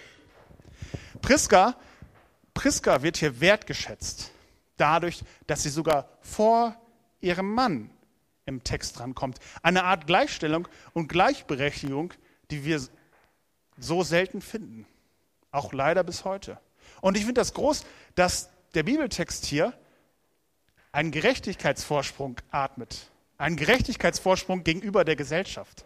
Priska, 1.22 1.76
Priska 2.54 3.02
wird 3.02 3.18
hier 3.18 3.40
wertgeschätzt. 3.40 4.32
Dadurch, 4.76 5.22
dass 5.46 5.62
sie 5.62 5.70
sogar 5.70 6.08
vor 6.22 6.74
ihrem 7.20 7.54
Mann 7.54 7.90
im 8.48 8.64
Text 8.64 8.98
drankommt. 8.98 9.38
Eine 9.62 9.84
Art 9.84 10.06
Gleichstellung 10.06 10.66
und 10.94 11.08
Gleichberechtigung, 11.08 12.14
die 12.50 12.64
wir 12.64 12.80
so 13.78 14.02
selten 14.02 14.40
finden. 14.40 14.86
Auch 15.52 15.72
leider 15.72 16.02
bis 16.02 16.24
heute. 16.24 16.58
Und 17.00 17.16
ich 17.16 17.24
finde 17.24 17.40
das 17.40 17.54
groß, 17.54 17.84
dass 18.14 18.50
der 18.74 18.82
Bibeltext 18.82 19.44
hier 19.44 19.72
einen 20.90 21.10
Gerechtigkeitsvorsprung 21.10 22.36
atmet. 22.50 23.10
Einen 23.36 23.56
Gerechtigkeitsvorsprung 23.56 24.64
gegenüber 24.64 25.04
der 25.04 25.14
Gesellschaft. 25.14 25.84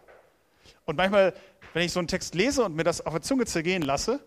Und 0.85 0.97
manchmal, 0.97 1.35
wenn 1.75 1.85
ich 1.85 1.93
so 1.93 1.99
einen 1.99 2.09
Text 2.09 2.35
lese 2.35 2.65
und 2.65 2.75
mir 2.75 2.85
das 2.85 3.05
auf 3.05 3.13
der 3.13 3.23
Zunge 3.23 3.45
zergehen 3.45 3.83
lasse, 3.83 4.25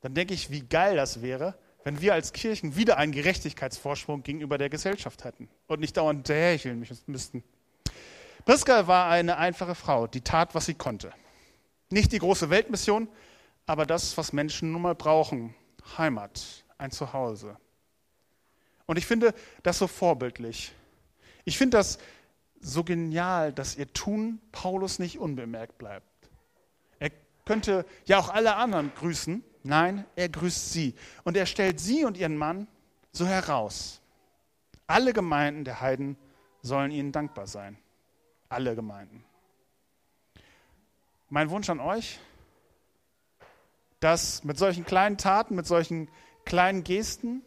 dann 0.00 0.14
denke 0.14 0.34
ich, 0.34 0.50
wie 0.50 0.60
geil 0.60 0.96
das 0.96 1.22
wäre, 1.22 1.58
wenn 1.84 2.00
wir 2.00 2.12
als 2.12 2.32
Kirchen 2.32 2.76
wieder 2.76 2.98
einen 2.98 3.12
Gerechtigkeitsvorsprung 3.12 4.22
gegenüber 4.22 4.58
der 4.58 4.68
Gesellschaft 4.68 5.24
hätten 5.24 5.48
und 5.66 5.80
nicht 5.80 5.96
dauernd 5.96 6.18
hinterherhecheln 6.18 6.86
müssten. 7.06 7.42
Priska 8.48 8.86
war 8.86 9.10
eine 9.10 9.36
einfache 9.36 9.74
Frau, 9.74 10.06
die 10.06 10.22
tat, 10.22 10.54
was 10.54 10.64
sie 10.64 10.72
konnte. 10.72 11.12
Nicht 11.90 12.12
die 12.12 12.18
große 12.18 12.48
Weltmission, 12.48 13.06
aber 13.66 13.84
das, 13.84 14.16
was 14.16 14.32
Menschen 14.32 14.72
nun 14.72 14.80
mal 14.80 14.94
brauchen. 14.94 15.54
Heimat, 15.98 16.64
ein 16.78 16.90
Zuhause. 16.90 17.58
Und 18.86 18.96
ich 18.96 19.04
finde 19.04 19.34
das 19.62 19.76
so 19.76 19.86
vorbildlich. 19.86 20.72
Ich 21.44 21.58
finde 21.58 21.76
das 21.76 21.98
so 22.58 22.84
genial, 22.84 23.52
dass 23.52 23.76
ihr 23.76 23.92
Tun 23.92 24.40
Paulus 24.50 24.98
nicht 24.98 25.18
unbemerkt 25.18 25.76
bleibt. 25.76 26.30
Er 27.00 27.10
könnte 27.44 27.84
ja 28.06 28.18
auch 28.18 28.30
alle 28.30 28.56
anderen 28.56 28.94
grüßen. 28.94 29.44
Nein, 29.62 30.06
er 30.16 30.30
grüßt 30.30 30.72
sie. 30.72 30.94
Und 31.22 31.36
er 31.36 31.44
stellt 31.44 31.80
sie 31.80 32.06
und 32.06 32.16
ihren 32.16 32.38
Mann 32.38 32.66
so 33.12 33.26
heraus. 33.26 34.00
Alle 34.86 35.12
Gemeinden 35.12 35.64
der 35.64 35.82
Heiden 35.82 36.16
sollen 36.62 36.92
ihnen 36.92 37.12
dankbar 37.12 37.46
sein. 37.46 37.76
Alle 38.48 38.74
Gemeinden. 38.74 39.24
Mein 41.28 41.50
Wunsch 41.50 41.68
an 41.68 41.80
euch, 41.80 42.18
dass 44.00 44.44
mit 44.44 44.58
solchen 44.58 44.84
kleinen 44.84 45.18
Taten, 45.18 45.54
mit 45.54 45.66
solchen 45.66 46.08
kleinen 46.44 46.84
Gesten 46.84 47.42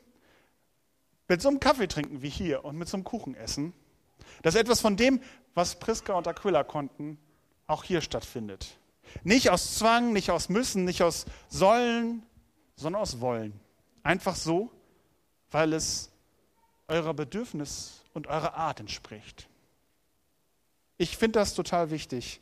mit 1.32 1.42
so 1.42 1.48
einem 1.48 1.62
Kaffee 1.62 1.88
trinken 1.88 2.22
wie 2.22 2.30
hier 2.30 2.66
und 2.66 2.78
mit 2.78 2.90
so 2.90 2.98
einem 2.98 3.06
Kuchen 3.06 3.36
essen, 3.36 3.72
dass 4.42 4.56
etwas 4.56 4.82
von 4.82 4.98
dem, 4.98 5.22
was 5.54 5.80
Priska 5.80 6.14
und 6.14 6.28
Aquila 6.28 6.66
konnten, 6.66 7.18
auch 7.68 7.86
hier 7.86 8.02
stattfindet. 8.02 8.78
Nicht 9.24 9.50
aus 9.50 9.76
Zwang, 9.76 10.12
nicht 10.12 10.30
aus 10.30 10.50
Müssen, 10.50 10.84
nicht 10.84 11.02
aus 11.04 11.26
Sollen, 11.48 12.24
sondern 12.76 13.02
aus 13.02 13.22
Wollen. 13.22 13.58
Einfach 14.04 14.36
so, 14.36 14.72
weil 15.52 15.72
es 15.72 16.12
eurer 16.90 17.14
Bedürfnis 17.14 18.04
und 18.14 18.28
eurer 18.28 18.56
Art 18.56 18.82
entspricht. 18.82 19.48
Ich 21.02 21.18
finde 21.18 21.40
das 21.40 21.56
total 21.56 21.90
wichtig. 21.90 22.42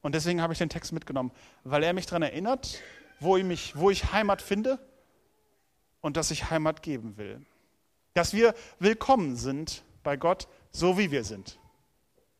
Und 0.00 0.16
deswegen 0.16 0.42
habe 0.42 0.52
ich 0.52 0.58
den 0.58 0.68
Text 0.68 0.90
mitgenommen, 0.90 1.30
weil 1.62 1.84
er 1.84 1.92
mich 1.92 2.06
daran 2.06 2.22
erinnert, 2.22 2.82
wo 3.20 3.36
ich, 3.36 3.44
mich, 3.44 3.76
wo 3.76 3.90
ich 3.90 4.10
Heimat 4.10 4.42
finde 4.42 4.80
und 6.00 6.16
dass 6.16 6.32
ich 6.32 6.50
Heimat 6.50 6.82
geben 6.82 7.16
will. 7.16 7.46
Dass 8.12 8.32
wir 8.32 8.56
willkommen 8.80 9.36
sind 9.36 9.84
bei 10.02 10.16
Gott, 10.16 10.48
so 10.72 10.98
wie 10.98 11.12
wir 11.12 11.22
sind. 11.22 11.60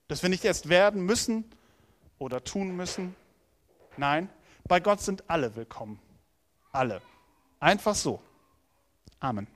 Dass 0.09 0.25
wir 0.25 0.31
nicht 0.31 0.45
erst 0.45 0.69
werden 0.69 1.07
müssen 1.07 1.45
oder 2.19 2.43
tun 2.43 2.75
müssen. 2.75 3.15
Nein, 3.97 4.29
bei 4.65 4.81
Gott 4.81 5.01
sind 5.01 5.31
alle 5.31 5.55
willkommen. 5.55 6.01
Alle. 6.73 7.01
Einfach 7.61 7.95
so. 7.95 8.21
Amen. 9.21 9.47